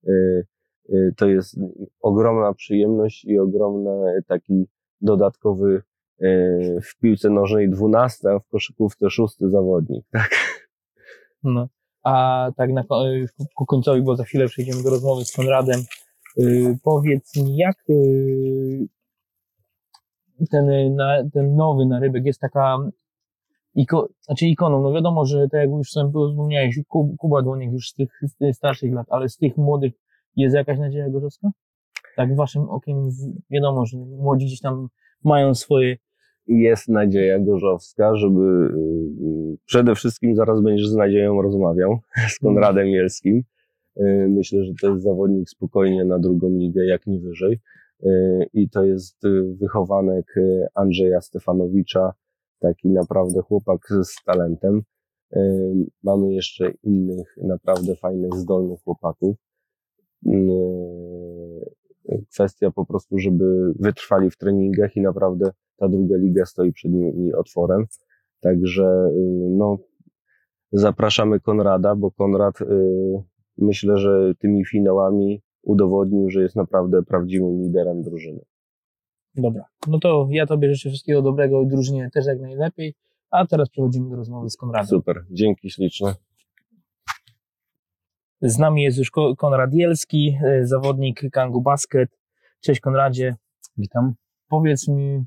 Y, 0.09 0.47
y, 0.91 1.13
To 1.17 1.29
jest 1.29 1.61
ogromna 2.01 2.55
przyjemność 2.55 3.25
i 3.25 3.39
ogromny 3.39 4.23
taki 4.27 4.67
dodatkowy 5.01 5.83
w 6.83 6.99
piłce 7.01 7.31
nożnej 7.31 7.71
12, 7.71 8.29
a 8.31 8.39
w 8.39 8.49
koszykówce 8.49 9.11
szósty 9.11 9.51
zawodnik. 9.51 10.07
Tak? 10.11 10.31
No. 11.43 11.69
A 12.03 12.47
tak 12.57 12.71
na 12.73 12.85
już 13.13 13.31
ku- 13.55 13.67
końcowi, 13.67 14.03
bo 14.03 14.17
za 14.17 14.25
chwilę 14.25 14.47
przejdziemy 14.47 14.83
do 14.83 14.91
rozmowy 14.91 15.25
z 15.25 15.33
Konradem. 15.33 15.81
Yy, 16.37 16.79
powiedz 16.83 17.37
mi, 17.37 17.57
jak 17.57 17.77
ten, 20.51 20.71
y, 20.71 20.91
na, 20.91 21.31
ten 21.33 21.57
nowy 21.57 21.87
narybek 21.87 22.25
jest 22.25 22.41
taka 22.41 22.79
iko, 23.75 24.09
znaczy 24.21 24.47
ikoną, 24.47 24.83
no 24.83 24.93
wiadomo, 24.93 25.27
że 25.27 25.49
tak 25.49 25.61
jak 25.61 25.71
już 25.71 25.91
sam 25.91 26.09
wspomniałeś, 26.09 26.81
Ku- 26.89 27.17
Kuba 27.19 27.43
Dłoniek 27.43 27.73
już 27.73 27.89
z 27.89 27.95
tych, 27.95 28.11
z 28.23 28.37
tych 28.37 28.57
starszych 28.57 28.93
lat, 28.93 29.07
ale 29.11 29.29
z 29.29 29.37
tych 29.37 29.57
młodych 29.57 29.93
jest 30.37 30.55
jakaś 30.55 30.79
nadzieja 30.79 31.11
gorzowska? 31.11 31.51
Tak 32.17 32.37
waszym 32.37 32.63
okiem 32.71 33.09
wiadomo, 33.51 33.87
że 33.87 33.99
młodzi 33.99 34.47
gdzieś 34.47 34.61
tam 34.61 34.89
mają 35.25 35.55
swoje 35.55 35.97
jest 36.49 36.89
nadzieja 36.89 37.39
gorzowska, 37.39 38.17
żeby 38.17 38.41
y, 38.41 39.57
przede 39.65 39.95
wszystkim 39.95 40.37
zaraz 40.37 40.63
będziesz 40.63 40.89
z 40.89 40.97
nadzieją 40.97 41.43
rozmawiał 41.43 41.99
z 42.35 42.39
Konradem 42.39 42.87
Jelskim. 42.87 43.43
Y, 44.01 44.27
Myślę, 44.31 44.65
że 44.65 44.73
to 44.81 44.91
jest 44.91 45.03
zawodnik 45.03 45.49
spokojnie 45.51 46.05
na 46.05 46.19
drugą 46.19 46.51
ligę, 46.51 46.85
jak 46.87 47.07
nie 47.07 47.21
wyżej. 47.21 47.61
Y, 48.03 48.47
I 48.53 48.71
to 48.71 48.85
jest 48.85 49.25
y, 49.25 49.43
wychowanek 49.61 50.37
y, 50.37 50.67
Andrzeja 50.75 51.21
Stefanowicza, 51.21 52.13
taki 52.59 52.89
naprawdę 52.89 53.41
chłopak 53.43 53.81
z 54.03 54.25
talentem. 54.25 54.83
Y, 55.37 55.41
Mamy 56.03 56.35
jeszcze 56.35 56.71
innych 56.83 57.37
naprawdę 57.43 57.97
fajnych, 57.97 58.35
zdolnych 58.35 58.81
chłopaków. 58.81 59.37
Y, 60.27 60.31
Kwestia 62.33 62.71
po 62.71 62.87
prostu, 62.87 63.19
żeby 63.19 63.73
wytrwali 63.79 64.31
w 64.31 64.37
treningach 64.37 64.97
i 64.97 65.01
naprawdę 65.01 65.51
ta 65.79 65.89
druga 65.89 66.17
liga 66.17 66.47
stoi 66.47 66.73
przed 66.73 66.93
nimi 66.93 67.33
otworem. 67.35 67.85
Także 68.41 68.85
y, 68.85 69.49
no, 69.51 69.79
zapraszamy 70.73 71.41
Konrada, 71.41 71.95
bo 71.95 72.11
Konrad 72.11 72.61
y, 72.61 72.65
myślę, 73.59 73.99
że 73.99 74.33
tymi 74.39 74.65
finałami 74.67 75.43
udowodnił, 75.63 76.31
że 76.31 76.43
jest 76.43 76.57
naprawdę 76.57 77.03
prawdziwym 77.03 77.63
liderem 77.63 78.03
drużyny. 78.03 78.41
Dobra, 79.35 79.65
no 79.89 79.99
to 79.99 80.29
ja 80.31 80.47
Tobie 80.47 80.75
życzę 80.75 80.89
wszystkiego 80.91 81.23
dobrego 81.23 81.63
i 81.63 81.67
drużynie 81.67 82.11
też 82.13 82.27
jak 82.27 82.41
najlepiej. 82.41 82.95
A 83.31 83.47
teraz 83.47 83.69
przechodzimy 83.69 84.11
do 84.11 84.17
rozmowy 84.17 84.51
z 84.51 84.57
Konradem. 84.57 84.87
Super, 84.87 85.25
dzięki 85.31 85.71
śliczne. 85.71 86.15
Z 88.43 88.59
nami 88.59 88.83
jest 88.83 88.99
już 88.99 89.11
Ko- 89.11 89.37
Konrad 89.37 89.75
Jelski, 89.75 90.39
e, 90.45 90.67
zawodnik 90.67 91.21
Kangu 91.33 91.61
Basket. 91.61 92.19
Cześć 92.61 92.81
Konradzie. 92.81 93.37
Witam. 93.77 94.15
Powiedz 94.49 94.89
mi, 94.89 95.25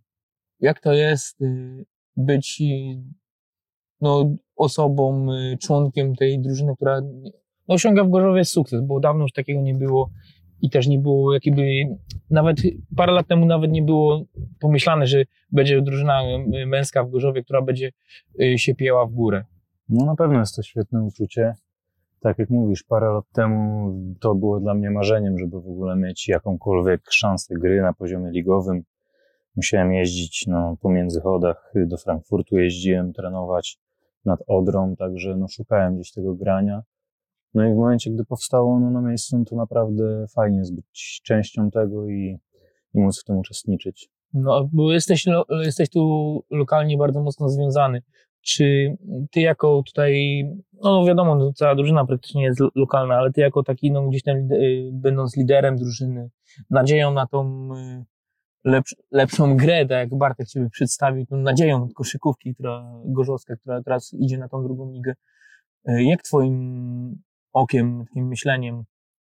jak 0.61 0.79
to 0.79 0.93
jest 0.93 1.41
y, 1.41 1.85
być 2.17 2.61
y, 2.61 3.03
no, 4.01 4.35
osobą, 4.55 5.33
y, 5.33 5.57
członkiem 5.57 6.15
tej 6.15 6.39
drużyny, 6.39 6.75
która 6.75 7.01
no, 7.67 7.75
osiąga 7.75 8.03
w 8.03 8.09
Gorzowie 8.09 8.45
sukces, 8.45 8.81
bo 8.81 8.99
dawno 8.99 9.21
już 9.21 9.33
takiego 9.33 9.61
nie 9.61 9.75
było 9.75 10.09
i 10.61 10.69
też 10.69 10.87
nie 10.87 10.99
było 10.99 11.33
jakby, 11.33 11.63
nawet 12.29 12.57
parę 12.95 13.13
lat 13.13 13.27
temu 13.27 13.45
nawet 13.45 13.71
nie 13.71 13.81
było 13.81 14.25
pomyślane, 14.59 15.07
że 15.07 15.23
będzie 15.51 15.81
drużyna 15.81 16.21
męska 16.67 17.03
w 17.03 17.11
Gorzowie, 17.11 17.43
która 17.43 17.61
będzie 17.61 17.91
się 18.55 18.75
pieła 18.75 19.05
w 19.05 19.11
górę. 19.11 19.45
No 19.89 20.05
na 20.05 20.15
pewno 20.15 20.39
jest 20.39 20.55
to 20.55 20.63
świetne 20.63 21.03
uczucie. 21.03 21.53
tak 22.19 22.39
jak 22.39 22.49
mówisz, 22.49 22.83
parę 22.83 23.13
lat 23.13 23.25
temu 23.33 23.93
to 24.19 24.35
było 24.35 24.59
dla 24.59 24.73
mnie 24.73 24.89
marzeniem, 24.89 25.39
żeby 25.39 25.61
w 25.61 25.67
ogóle 25.67 25.95
mieć 25.95 26.27
jakąkolwiek 26.27 27.01
szansę 27.11 27.55
gry 27.55 27.81
na 27.81 27.93
poziomie 27.93 28.31
ligowym. 28.31 28.83
Musiałem 29.55 29.93
jeździć 29.93 30.47
no, 30.47 30.77
po 30.81 30.89
międzychodach, 30.89 31.73
do 31.75 31.97
Frankfurtu 31.97 32.57
jeździłem 32.57 33.13
trenować 33.13 33.77
nad 34.25 34.39
Odrą, 34.47 34.95
także 34.95 35.35
no, 35.37 35.47
szukałem 35.47 35.95
gdzieś 35.95 36.11
tego 36.11 36.35
grania. 36.35 36.81
No 37.53 37.65
i 37.65 37.73
w 37.73 37.75
momencie, 37.75 38.11
gdy 38.11 38.25
powstało 38.25 38.73
ono 38.73 38.91
na 38.91 39.01
miejscu, 39.01 39.37
no 39.37 39.45
to 39.45 39.55
naprawdę 39.55 40.25
fajnie 40.35 40.57
jest 40.57 40.75
być 40.75 41.21
częścią 41.23 41.71
tego 41.71 42.07
i, 42.09 42.37
i 42.93 42.99
móc 42.99 43.21
w 43.21 43.23
tym 43.23 43.37
uczestniczyć. 43.37 44.09
No, 44.33 44.69
bo 44.73 44.91
jesteś, 44.91 45.25
jesteś 45.63 45.89
tu 45.89 46.43
lokalnie 46.49 46.97
bardzo 46.97 47.21
mocno 47.23 47.49
związany. 47.49 48.01
Czy 48.41 48.95
ty 49.31 49.41
jako 49.41 49.83
tutaj, 49.85 50.43
no 50.83 51.05
wiadomo, 51.05 51.35
no, 51.35 51.53
cała 51.53 51.75
drużyna 51.75 52.05
praktycznie 52.05 52.43
jest 52.43 52.59
lo- 52.59 52.71
lokalna, 52.75 53.15
ale 53.15 53.31
ty 53.31 53.41
jako 53.41 53.63
taki, 53.63 53.91
no 53.91 54.07
gdzieś 54.07 54.23
tam 54.23 54.37
y, 54.37 54.89
będąc 54.93 55.37
liderem 55.37 55.77
drużyny, 55.77 56.29
nadzieją 56.69 57.13
na 57.13 57.27
tą 57.27 57.69
y, 57.75 58.05
lepsz, 58.63 58.95
lepszą 59.11 59.57
grę, 59.57 59.85
tak 59.85 59.97
jak 59.97 60.15
Bartek 60.19 60.47
ciebie 60.47 60.69
przedstawił, 60.69 61.25
tą 61.25 61.37
nadzieją 61.37 61.89
koszykówki, 61.95 62.53
która 62.53 62.93
gorzowska, 63.05 63.55
która 63.55 63.83
teraz 63.83 64.13
idzie 64.13 64.37
na 64.37 64.49
tą 64.49 64.63
drugą 64.63 64.91
ligę. 64.91 65.13
Y, 65.89 66.03
Jak 66.03 66.21
twoim 66.21 67.21
okiem, 67.53 68.05
takim 68.07 68.27
myśleniem 68.27 68.83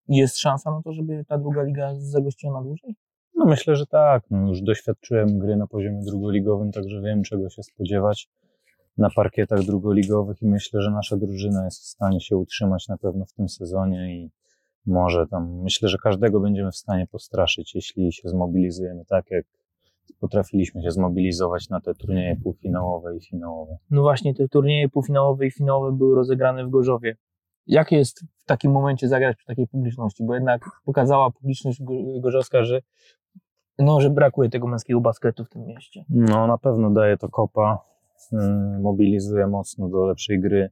jest 0.09 0.39
szansa 0.39 0.71
na 0.71 0.83
to, 0.83 0.93
żeby 0.93 1.25
ta 1.29 1.39
druga 1.39 1.63
liga 1.63 1.95
zagościła 1.99 2.53
na 2.53 2.63
dłużej? 2.63 2.97
No 3.35 3.45
myślę, 3.45 3.77
że 3.77 3.87
tak. 3.87 4.25
No 4.31 4.49
już 4.49 4.63
doświadczyłem 4.63 5.39
gry 5.39 5.57
na 5.57 5.67
poziomie 5.67 6.03
drugoligowym, 6.03 6.73
także 6.73 7.01
wiem 7.01 7.23
czego 7.23 7.51
się 7.51 7.63
spodziewać 7.63 8.29
na 8.99 9.11
parkietach 9.17 9.63
drugoligowych 9.63 10.43
i 10.43 10.47
myślę, 10.47 10.83
że 10.83 10.91
nasza 10.91 11.17
drużyna 11.17 11.65
jest 11.65 11.83
w 11.83 11.87
stanie 11.87 12.21
się 12.21 12.37
utrzymać 12.37 12.89
na 12.89 12.99
pewno 12.99 13.25
w 13.25 13.33
tym 13.33 13.49
sezonie 13.49 14.17
i 14.17 14.31
może 14.87 15.27
tam, 15.27 15.63
myślę, 15.63 15.89
że 15.89 15.99
każdego 15.99 16.41
będziemy 16.41 16.71
w 16.71 16.77
stanie 16.77 17.07
postraszyć, 17.07 17.75
jeśli 17.75 18.13
się 18.13 18.29
zmobilizujemy 18.29 19.05
tak, 19.05 19.31
jak 19.31 19.45
potrafiliśmy 20.21 20.83
się 20.83 20.91
zmobilizować 20.91 21.69
na 21.69 21.81
te 21.81 21.95
turnieje 21.95 22.37
półfinałowe 22.37 23.17
i 23.17 23.21
finałowe. 23.21 23.77
No 23.91 24.03
właśnie, 24.03 24.35
te 24.35 24.49
turnieje 24.49 24.89
półfinałowe 24.89 25.47
i 25.47 25.51
finałowe 25.51 25.97
były 25.97 26.15
rozegrane 26.15 26.67
w 26.67 26.71
Gorzowie. 26.71 27.17
Jak 27.67 27.93
jest 27.93 28.25
w 28.37 28.45
takim 28.45 28.73
momencie 28.73 29.09
zagrać 29.09 29.37
przy 29.37 29.47
takiej 29.47 29.67
publiczności? 29.67 30.25
Bo 30.25 30.35
jednak 30.35 30.65
pokazała 30.85 31.31
publiczność 31.31 31.83
go- 31.83 32.21
gorzowska, 32.21 32.65
że, 32.65 32.81
no, 33.79 34.01
że 34.01 34.11
brakuje 34.11 34.51
tego 34.51 34.67
męskiego 34.67 35.01
basketu 35.01 35.45
w 35.45 35.49
tym 35.49 35.67
mieście. 35.67 36.05
No 36.09 36.47
na 36.47 36.59
pewno 36.59 36.91
daje 36.91 37.17
to 37.17 37.29
kopa, 37.29 37.79
yy, 38.33 38.79
mobilizuje 38.81 39.47
mocno 39.47 39.89
do 39.89 40.07
lepszej 40.07 40.41
gry. 40.41 40.71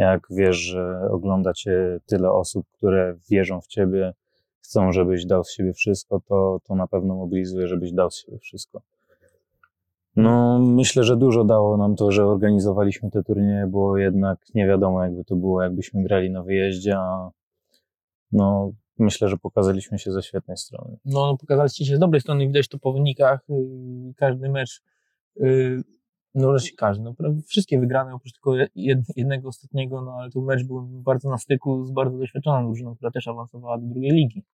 Jak 0.00 0.26
wiesz, 0.30 0.56
że 0.56 1.08
ogląda 1.10 1.52
cię 1.52 1.98
tyle 2.06 2.32
osób, 2.32 2.66
które 2.72 3.16
wierzą 3.30 3.60
w 3.60 3.66
ciebie, 3.66 4.12
chcą, 4.60 4.92
żebyś 4.92 5.26
dał 5.26 5.44
z 5.44 5.52
siebie 5.52 5.72
wszystko, 5.72 6.20
to, 6.28 6.60
to 6.64 6.74
na 6.74 6.86
pewno 6.86 7.14
mobilizuje, 7.14 7.66
żebyś 7.66 7.92
dał 7.92 8.10
z 8.10 8.16
siebie 8.16 8.38
wszystko. 8.38 8.82
No, 10.16 10.58
myślę, 10.58 11.04
że 11.04 11.16
dużo 11.16 11.44
dało 11.44 11.76
nam 11.76 11.96
to, 11.96 12.12
że 12.12 12.26
organizowaliśmy 12.26 13.10
te 13.10 13.22
turnieje, 13.22 13.66
bo 13.66 13.96
jednak 13.96 14.38
nie 14.54 14.66
wiadomo, 14.66 15.04
jakby 15.04 15.24
to 15.24 15.36
było, 15.36 15.62
jakbyśmy 15.62 16.02
grali 16.02 16.30
na 16.30 16.42
wyjeździe, 16.42 16.96
a 16.98 17.30
no, 18.32 18.72
myślę, 18.98 19.28
że 19.28 19.36
pokazaliśmy 19.36 19.98
się 19.98 20.12
ze 20.12 20.22
świetnej 20.22 20.56
strony. 20.56 20.96
No, 21.04 21.36
pokazaliście 21.40 21.84
się 21.84 21.96
z 21.96 21.98
dobrej 21.98 22.20
strony, 22.20 22.46
widać 22.46 22.68
to 22.68 22.78
po 22.78 22.92
wynikach. 22.92 23.40
Yy, 23.48 24.14
każdy 24.16 24.48
mecz, 24.48 24.82
yy, 25.36 25.82
no 26.34 26.50
wreszcie 26.50 26.76
każdy, 26.76 27.04
no, 27.04 27.14
wszystkie 27.46 27.80
wygrane 27.80 28.14
oprócz 28.14 28.32
tylko 28.32 28.50
jed- 28.50 29.12
jednego 29.16 29.48
ostatniego, 29.48 30.02
no 30.02 30.12
ale 30.20 30.30
to 30.30 30.40
mecz 30.40 30.64
był 30.64 30.82
bardzo 30.82 31.30
na 31.30 31.38
styku 31.38 31.84
z 31.84 31.92
bardzo 31.92 32.18
doświadczoną 32.18 32.66
drużyną, 32.66 32.94
która 32.94 33.10
też 33.10 33.28
awansowała 33.28 33.78
do 33.78 33.86
drugiej 33.86 34.12
ligi. 34.12 34.44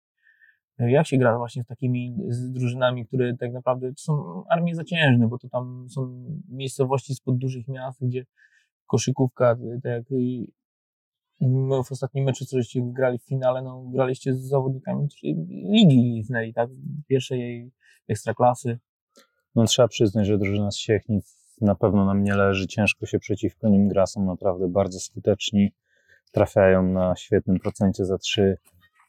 Yy, 0.78 0.90
Jak 0.90 1.06
się 1.06 1.18
gra 1.18 1.38
właśnie 1.38 1.62
z 1.64 1.66
takimi 1.66 2.16
z 2.28 2.52
drużynami, 2.52 3.06
które 3.06 3.36
tak 3.36 3.52
naprawdę 3.52 3.88
to 3.88 3.98
są 3.98 4.44
armie 4.48 4.74
zaciężne, 4.74 5.28
bo 5.28 5.38
to 5.38 5.48
tam 5.48 5.86
są 5.88 6.24
miejscowości 6.48 7.14
spod 7.14 7.38
dużych 7.38 7.68
miast, 7.68 8.06
gdzie 8.06 8.26
koszykówka, 8.86 9.56
tak 9.82 9.92
jak 9.92 10.04
no, 11.40 11.82
w 11.82 11.92
ostatnim 11.92 12.24
meczu, 12.24 12.44
co 12.44 12.56
żeście 12.56 12.80
grali 12.82 13.18
w 13.18 13.24
finale, 13.24 13.62
no, 13.62 13.82
graliście 13.82 14.34
z 14.34 14.40
zawodnikami 14.40 15.08
ligi 15.72 15.96
liznęli, 15.96 16.52
tak? 16.54 16.70
Pierwszej 17.08 17.40
jej 17.40 17.72
ekstraklasy. 18.08 18.78
No 19.54 19.64
trzeba 19.64 19.88
przyznać, 19.88 20.26
że 20.26 20.38
drużyna 20.38 20.70
z 20.70 20.76
Siechnic 20.76 21.35
na 21.60 21.74
pewno 21.74 22.04
nam 22.04 22.22
nie 22.22 22.34
leży, 22.34 22.66
ciężko 22.66 23.06
się 23.06 23.18
przeciwko 23.18 23.68
nim 23.68 23.88
gra, 23.88 24.06
są 24.06 24.24
naprawdę 24.24 24.68
bardzo 24.68 25.00
skuteczni, 25.00 25.72
trafiają 26.32 26.82
na 26.82 27.16
świetnym 27.16 27.58
procencie 27.58 28.04
za 28.04 28.18
trzy. 28.18 28.58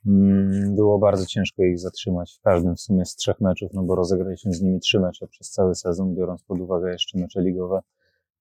Mm, 0.08 0.76
Było 0.76 1.00
bardzo 1.00 1.26
ciężko 1.26 1.64
ich 1.64 1.80
zatrzymać 1.80 2.38
w 2.40 2.42
każdym 2.42 2.76
w 2.76 2.82
sumie 2.82 3.06
z 3.06 3.16
trzech 3.16 3.42
meczów, 3.42 3.74
no 3.74 3.84
bo 3.84 3.96
rozegraliśmy 3.96 4.54
z 4.54 4.62
nimi 4.62 4.80
trzy 4.80 5.00
mecze 5.00 5.28
przez 5.28 5.52
cały 5.52 5.76
sezon, 5.76 6.16
biorąc 6.16 6.44
pod 6.44 6.60
uwagę 6.60 6.92
jeszcze 6.92 7.20
mecze 7.20 7.42
ligowe. 7.42 7.82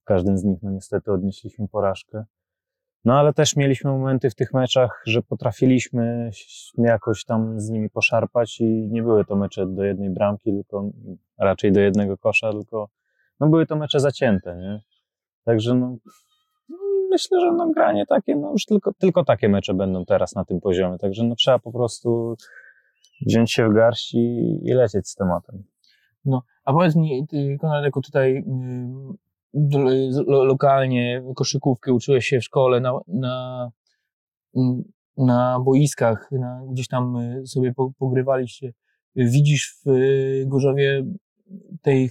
W 0.01 0.05
każdym 0.05 0.39
z 0.39 0.45
nich 0.45 0.63
no 0.63 0.71
niestety 0.71 1.13
odnieśliśmy 1.13 1.69
porażkę. 1.69 2.25
No 3.05 3.19
ale 3.19 3.33
też 3.33 3.57
mieliśmy 3.57 3.91
momenty 3.91 4.31
w 4.31 4.35
tych 4.35 4.55
meczach, 4.55 5.03
że 5.07 5.23
potrafiliśmy 5.23 6.31
jakoś 6.79 7.25
tam 7.25 7.61
z 7.61 7.71
nimi 7.71 7.91
poszarpać 7.91 8.61
i 8.61 8.89
nie 8.91 9.03
były 9.03 9.25
to 9.25 9.37
mecze 9.37 9.67
do 9.67 9.85
jednej 9.85 10.11
bramki, 10.11 10.53
tylko 10.53 10.91
raczej 11.39 11.73
do 11.73 11.81
jednego 11.81 12.19
kosza, 12.19 12.53
tylko 12.53 12.89
no 13.41 13.49
były 13.49 13.67
to 13.67 13.77
mecze 13.77 14.01
zacięte, 14.01 14.57
nie? 14.57 14.81
Także 15.45 15.75
no, 15.75 15.97
no, 16.69 16.77
myślę, 17.11 17.41
że 17.41 17.53
no 17.53 17.71
granie 17.71 18.07
takie, 18.07 18.37
no 18.37 18.53
już 18.53 18.65
tylko, 18.65 18.93
tylko 18.99 19.25
takie 19.25 19.49
mecze 19.49 19.75
będą 19.75 20.05
teraz 20.05 20.35
na 20.35 20.45
tym 20.45 20.61
poziomie, 20.61 20.99
także 20.99 21.25
no 21.25 21.35
trzeba 21.35 21.59
po 21.59 21.73
prostu 21.73 22.37
wziąć 23.27 23.53
się 23.53 23.69
w 23.69 23.75
garść 23.75 24.15
i, 24.15 24.59
i 24.65 24.73
lecieć 24.73 25.09
z 25.09 25.15
tematem. 25.15 25.63
A 26.65 26.73
powiedz 26.73 26.97
mi, 26.97 27.27
Konrad, 27.61 27.85
jako 27.85 28.01
tutaj 28.01 28.45
z- 30.11 30.27
lo, 30.27 30.45
lokalnie 30.45 31.23
koszykówkę 31.37 31.93
uczyłeś 31.93 32.27
się 32.27 32.41
w 32.41 32.45
szkole 32.45 32.81
na, 32.81 32.93
na, 33.09 33.71
ym, 34.57 34.83
na 35.17 35.61
boiskach, 35.61 36.29
na, 36.33 36.63
gdzieś 36.73 36.89
tam 36.89 37.17
y, 37.17 37.47
sobie 37.47 37.75
po, 37.75 37.91
pogrywaliście. 37.99 38.73
Widzisz 39.17 39.77
w 39.85 39.91
y, 39.91 40.45
Gorzowie 40.47 41.05
tej 41.83 42.11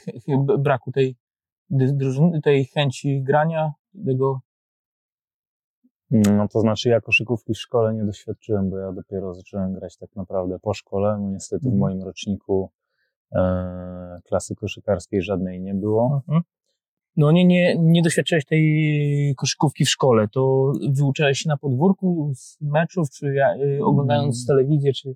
braku 0.60 0.92
tej 0.92 1.16
tej 2.44 2.66
chęci 2.66 3.24
grania, 3.24 3.74
tego 4.06 4.40
No 6.12 6.48
to 6.48 6.60
znaczy 6.60 6.90
ja 6.90 7.02
koszykówki 7.02 7.54
w 7.54 7.58
szkole 7.58 7.94
nie 7.94 8.04
doświadczyłem, 8.04 8.70
bo 8.70 8.78
ja 8.78 8.92
dopiero 8.92 9.34
zacząłem 9.34 9.74
grać 9.74 9.98
tak 9.98 10.16
naprawdę 10.16 10.60
po 10.60 10.74
szkole. 10.74 11.18
No, 11.22 11.30
niestety 11.30 11.64
w 11.64 11.74
Mhm. 11.74 11.80
moim 11.80 12.04
roczniku 12.04 12.72
e, 13.36 14.20
klasy 14.26 14.56
koszykarskiej 14.56 15.22
żadnej 15.22 15.62
nie 15.62 15.74
było. 15.74 16.22
Mhm. 16.28 16.42
No 17.18 17.32
nie, 17.32 17.46
nie, 17.46 17.78
nie 17.80 18.02
doświadczyłeś 18.02 18.46
tej 18.46 19.34
koszykówki 19.38 19.86
w 19.86 19.90
szkole, 19.90 20.28
to 20.28 20.74
wyuczałeś 20.90 21.40
się 21.40 21.50
na 21.50 21.58
podwórku 21.58 22.32
z 22.36 22.58
meczów, 22.62 23.10
czy 23.10 23.34
ja, 23.34 23.56
y, 23.56 23.86
oglądając 23.86 24.46
telewizję, 24.46 24.94
czy 24.94 25.16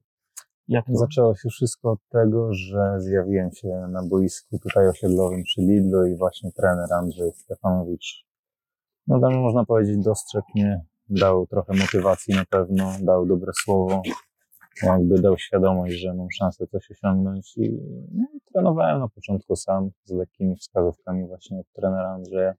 jak 0.69 0.85
to? 0.85 0.95
Zaczęło 0.95 1.35
się 1.35 1.49
wszystko 1.49 1.91
od 1.91 1.99
tego, 2.09 2.53
że 2.53 2.95
zjawiłem 2.97 3.51
się 3.51 3.67
na 3.67 4.03
boisku 4.09 4.59
tutaj 4.59 4.87
osiedlowym 4.87 5.43
przy 5.43 5.61
Lidlu 5.61 6.05
i 6.05 6.15
właśnie 6.15 6.51
trener 6.51 6.93
Andrzej 6.93 7.31
Stefanowicz, 7.33 8.25
no 9.07 9.19
tam 9.19 9.33
można 9.33 9.65
powiedzieć, 9.65 9.97
dostrzegł 9.97 10.47
mnie, 10.55 10.85
dał 11.09 11.47
trochę 11.47 11.73
motywacji 11.73 12.35
na 12.35 12.45
pewno, 12.45 12.91
dał 13.01 13.25
dobre 13.25 13.51
słowo, 13.63 14.01
jakby 14.83 15.21
dał 15.21 15.37
świadomość, 15.37 15.95
że 15.95 16.13
mam 16.13 16.27
szansę 16.31 16.67
coś 16.67 16.91
osiągnąć 16.91 17.57
i 17.57 17.79
no, 18.11 18.25
trenowałem 18.53 18.99
na 18.99 19.07
początku 19.07 19.55
sam 19.55 19.89
z 20.03 20.11
lekkimi 20.11 20.55
wskazówkami 20.55 21.27
właśnie 21.27 21.59
od 21.59 21.71
trenera 21.75 22.09
Andrzeja. 22.09 22.53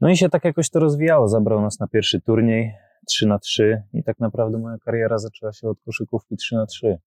No 0.00 0.08
i 0.08 0.16
się 0.16 0.28
tak 0.28 0.44
jakoś 0.44 0.70
to 0.70 0.80
rozwijało. 0.80 1.28
Zabrał 1.28 1.60
nas 1.60 1.80
na 1.80 1.88
pierwszy 1.88 2.20
turniej 2.20 2.74
3 3.04 3.26
na 3.26 3.38
3 3.38 3.82
i 3.92 4.02
tak 4.02 4.20
naprawdę 4.20 4.58
moja 4.58 4.78
kariera 4.78 5.18
zaczęła 5.18 5.52
się 5.52 5.68
od 5.68 5.80
koszykówki 5.80 6.36
3 6.36 6.56
na 6.56 6.66
3 6.66 6.98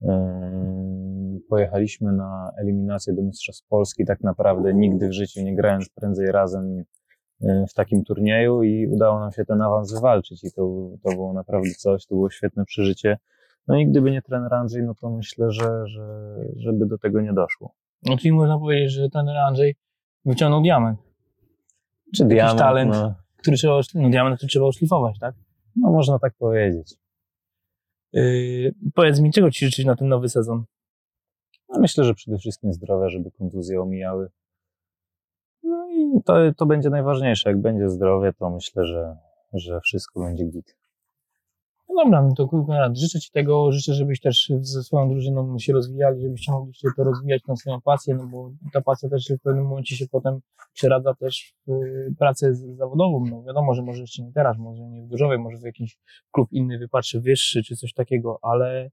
Yy, 0.00 1.40
Pojechaliśmy 1.48 2.12
na 2.12 2.50
eliminację 2.58 3.14
do 3.14 3.22
Mistrzostw 3.22 3.68
Polski, 3.68 4.04
tak 4.04 4.20
naprawdę 4.20 4.74
nigdy 4.74 5.08
w 5.08 5.12
życiu 5.12 5.42
nie 5.42 5.56
grając 5.56 5.88
prędzej 5.88 6.26
razem 6.26 6.84
yy, 7.40 7.66
w 7.66 7.74
takim 7.74 8.04
turnieju 8.04 8.62
i 8.62 8.86
udało 8.86 9.20
nam 9.20 9.32
się 9.32 9.44
ten 9.44 9.62
awans 9.62 9.94
wywalczyć 9.94 10.44
i 10.44 10.52
to, 10.52 10.90
to 11.02 11.10
było 11.10 11.32
naprawdę 11.32 11.70
coś, 11.70 12.06
to 12.06 12.14
było 12.14 12.30
świetne 12.30 12.64
przeżycie. 12.64 13.18
No 13.68 13.76
i 13.76 13.86
gdyby 13.86 14.10
nie 14.10 14.22
trener 14.22 14.54
Andrzej, 14.54 14.82
no 14.82 14.94
to 14.94 15.10
myślę, 15.10 15.50
że, 15.50 15.86
że 15.86 16.36
żeby 16.56 16.86
do 16.86 16.98
tego 16.98 17.20
nie 17.20 17.32
doszło. 17.32 17.74
No 18.02 18.16
czyli 18.16 18.32
można 18.32 18.58
powiedzieć, 18.58 18.92
że 18.92 19.10
ten 19.10 19.28
Andrzej 19.28 19.76
wyciągnął 20.24 20.62
diament, 20.62 20.98
Czy 22.16 22.24
diament, 22.24 22.58
talent. 22.58 22.92
No, 22.92 23.14
który 23.46 23.56
trzeba, 23.56 23.80
no 23.94 24.10
diament, 24.10 24.36
który 24.36 24.50
trzeba 24.50 24.66
oszlifować, 24.66 25.18
tak? 25.18 25.34
no 25.76 25.90
można 25.90 26.18
tak 26.18 26.34
powiedzieć. 26.34 26.94
Yy, 28.12 28.74
powiedz 28.94 29.20
mi, 29.20 29.32
czego 29.32 29.50
ci 29.50 29.64
życzyć 29.64 29.86
na 29.86 29.96
ten 29.96 30.08
nowy 30.08 30.28
sezon? 30.28 30.64
No 31.68 31.80
myślę, 31.80 32.04
że 32.04 32.14
przede 32.14 32.38
wszystkim 32.38 32.72
zdrowia, 32.72 33.08
żeby 33.08 33.30
kontuzje 33.30 33.80
omijały. 33.80 34.28
No 35.62 35.88
i 35.90 36.22
to, 36.24 36.34
to 36.56 36.66
będzie 36.66 36.90
najważniejsze. 36.90 37.50
Jak 37.50 37.60
będzie 37.60 37.88
zdrowie, 37.88 38.32
to 38.32 38.50
myślę, 38.50 38.86
że, 38.86 39.16
że 39.52 39.80
wszystko 39.80 40.20
będzie 40.20 40.44
git. 40.44 40.76
No 41.96 42.04
dobra, 42.04 42.22
no 42.22 42.34
to 42.34 42.48
Konrad, 42.48 42.98
życzę 42.98 43.20
Ci 43.20 43.30
tego, 43.30 43.72
życzę, 43.72 43.94
żebyś 43.94 44.20
też 44.20 44.52
ze 44.60 44.82
swoją 44.82 45.08
drużyną 45.08 45.58
się 45.58 45.72
rozwijali, 45.72 46.20
żebyście 46.22 46.52
mogliście 46.52 46.88
to 46.96 47.04
rozwijać, 47.04 47.42
tą 47.42 47.56
swoją 47.56 47.80
pasję, 47.80 48.14
no 48.14 48.26
bo 48.26 48.50
ta 48.72 48.80
pasja 48.80 49.08
też 49.08 49.32
w 49.38 49.42
pewnym 49.42 49.64
momencie 49.64 49.96
się 49.96 50.06
potem 50.10 50.40
przeradza 50.72 51.14
też 51.14 51.54
w 51.66 51.70
y, 51.70 52.14
pracę 52.18 52.54
zawodową. 52.54 53.24
No 53.30 53.42
wiadomo, 53.42 53.74
że 53.74 53.82
może 53.82 54.00
jeszcze 54.00 54.22
nie 54.22 54.32
teraz, 54.32 54.58
może 54.58 54.82
nie 54.82 55.02
w 55.02 55.08
Gorzowej, 55.08 55.38
może 55.38 55.58
w 55.58 55.62
jakiś 55.62 55.98
klub 56.30 56.52
inny 56.52 56.78
wypatrzy 56.78 57.20
wyższy 57.20 57.62
czy 57.62 57.76
coś 57.76 57.92
takiego, 57.92 58.38
ale 58.42 58.90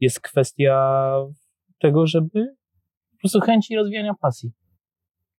jest 0.00 0.20
kwestia 0.20 1.12
tego, 1.80 2.06
żeby 2.06 2.56
po 3.10 3.18
prostu 3.18 3.40
chęci 3.40 3.76
rozwijania 3.76 4.14
pasji. 4.20 4.50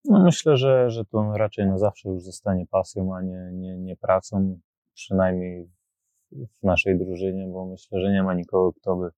No 0.05 0.23
myślę, 0.23 0.57
że, 0.57 0.89
że 0.89 1.05
to 1.05 1.37
raczej 1.37 1.67
na 1.67 1.77
zawsze 1.77 2.09
już 2.09 2.23
zostanie 2.23 2.67
pasją, 2.67 3.15
a 3.15 3.21
nie, 3.21 3.49
nie, 3.53 3.77
nie 3.77 3.95
pracą, 3.97 4.59
przynajmniej 4.93 5.69
w 6.31 6.63
naszej 6.63 6.97
drużynie, 6.97 7.47
bo 7.47 7.65
myślę, 7.65 7.99
że 7.99 8.11
nie 8.11 8.23
ma 8.23 8.33
nikogo, 8.33 8.73
kto 8.73 8.95
by 8.95 9.09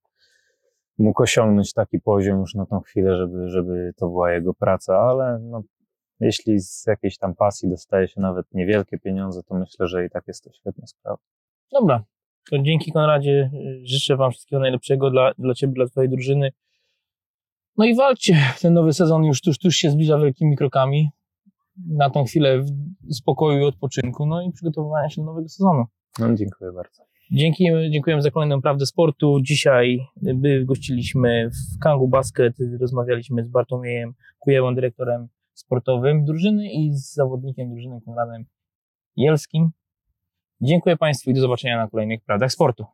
mógł 0.97 1.23
osiągnąć 1.23 1.73
taki 1.73 1.99
poziom 1.99 2.39
już 2.39 2.55
na 2.55 2.65
tą 2.65 2.79
chwilę, 2.79 3.17
żeby, 3.17 3.49
żeby 3.49 3.93
to 3.97 4.07
była 4.07 4.31
jego 4.31 4.53
praca, 4.53 4.99
ale 4.99 5.39
no, 5.39 5.63
jeśli 6.19 6.59
z 6.59 6.85
jakiejś 6.87 7.17
tam 7.17 7.35
pasji 7.35 7.69
dostaje 7.69 8.07
się 8.07 8.21
nawet 8.21 8.45
niewielkie 8.53 8.97
pieniądze, 8.97 9.43
to 9.43 9.55
myślę, 9.55 9.87
że 9.87 10.05
i 10.05 10.09
tak 10.09 10.27
jest 10.27 10.43
to 10.43 10.51
świetna 10.51 10.87
sprawa. 10.87 11.17
Dobra, 11.71 12.03
to 12.49 12.59
dzięki 12.59 12.91
Konradzie. 12.91 13.51
Życzę 13.83 14.15
Wam 14.15 14.31
wszystkiego 14.31 14.59
najlepszego 14.59 15.09
dla, 15.09 15.31
dla 15.37 15.53
Ciebie, 15.53 15.73
dla 15.73 15.85
Twojej 15.85 16.09
drużyny. 16.09 16.51
No 17.77 17.85
i 17.85 17.95
walczcie. 17.95 18.37
Ten 18.61 18.73
nowy 18.73 18.93
sezon 18.93 19.23
już 19.23 19.41
tuż, 19.41 19.59
tuż 19.59 19.75
się 19.75 19.89
zbliża 19.89 20.17
wielkimi 20.17 20.57
krokami. 20.57 21.09
Na 21.87 22.09
tą 22.09 22.23
chwilę 22.23 22.65
spokoju 23.11 23.59
i 23.59 23.65
odpoczynku, 23.65 24.25
no 24.25 24.41
i 24.41 24.51
przygotowywania 24.51 25.09
się 25.09 25.21
do 25.21 25.25
nowego 25.25 25.49
sezonu. 25.49 25.85
No, 26.19 26.35
dziękuję 26.35 26.71
bardzo. 26.71 27.03
Dzięki, 27.31 27.69
dziękujemy 27.91 28.21
za 28.21 28.31
kolejną 28.31 28.61
Prawdę 28.61 28.85
Sportu. 28.85 29.39
Dzisiaj 29.41 29.99
gościliśmy 30.65 31.49
w 31.49 31.79
Kangu 31.79 32.07
Basket, 32.07 32.55
rozmawialiśmy 32.81 33.43
z 33.43 33.47
Bartłomiejem 33.47 34.13
Kujewą, 34.39 34.75
dyrektorem 34.75 35.27
sportowym 35.53 36.25
drużyny 36.25 36.71
i 36.71 36.93
z 36.93 37.13
zawodnikiem 37.13 37.69
drużyny 37.69 38.01
Konradem 38.05 38.45
Jelskim. 39.15 39.71
Dziękuję 40.61 40.97
Państwu 40.97 41.29
i 41.29 41.33
do 41.33 41.41
zobaczenia 41.41 41.77
na 41.77 41.87
kolejnych 41.87 42.21
Prawdach 42.21 42.51
Sportu. 42.51 42.85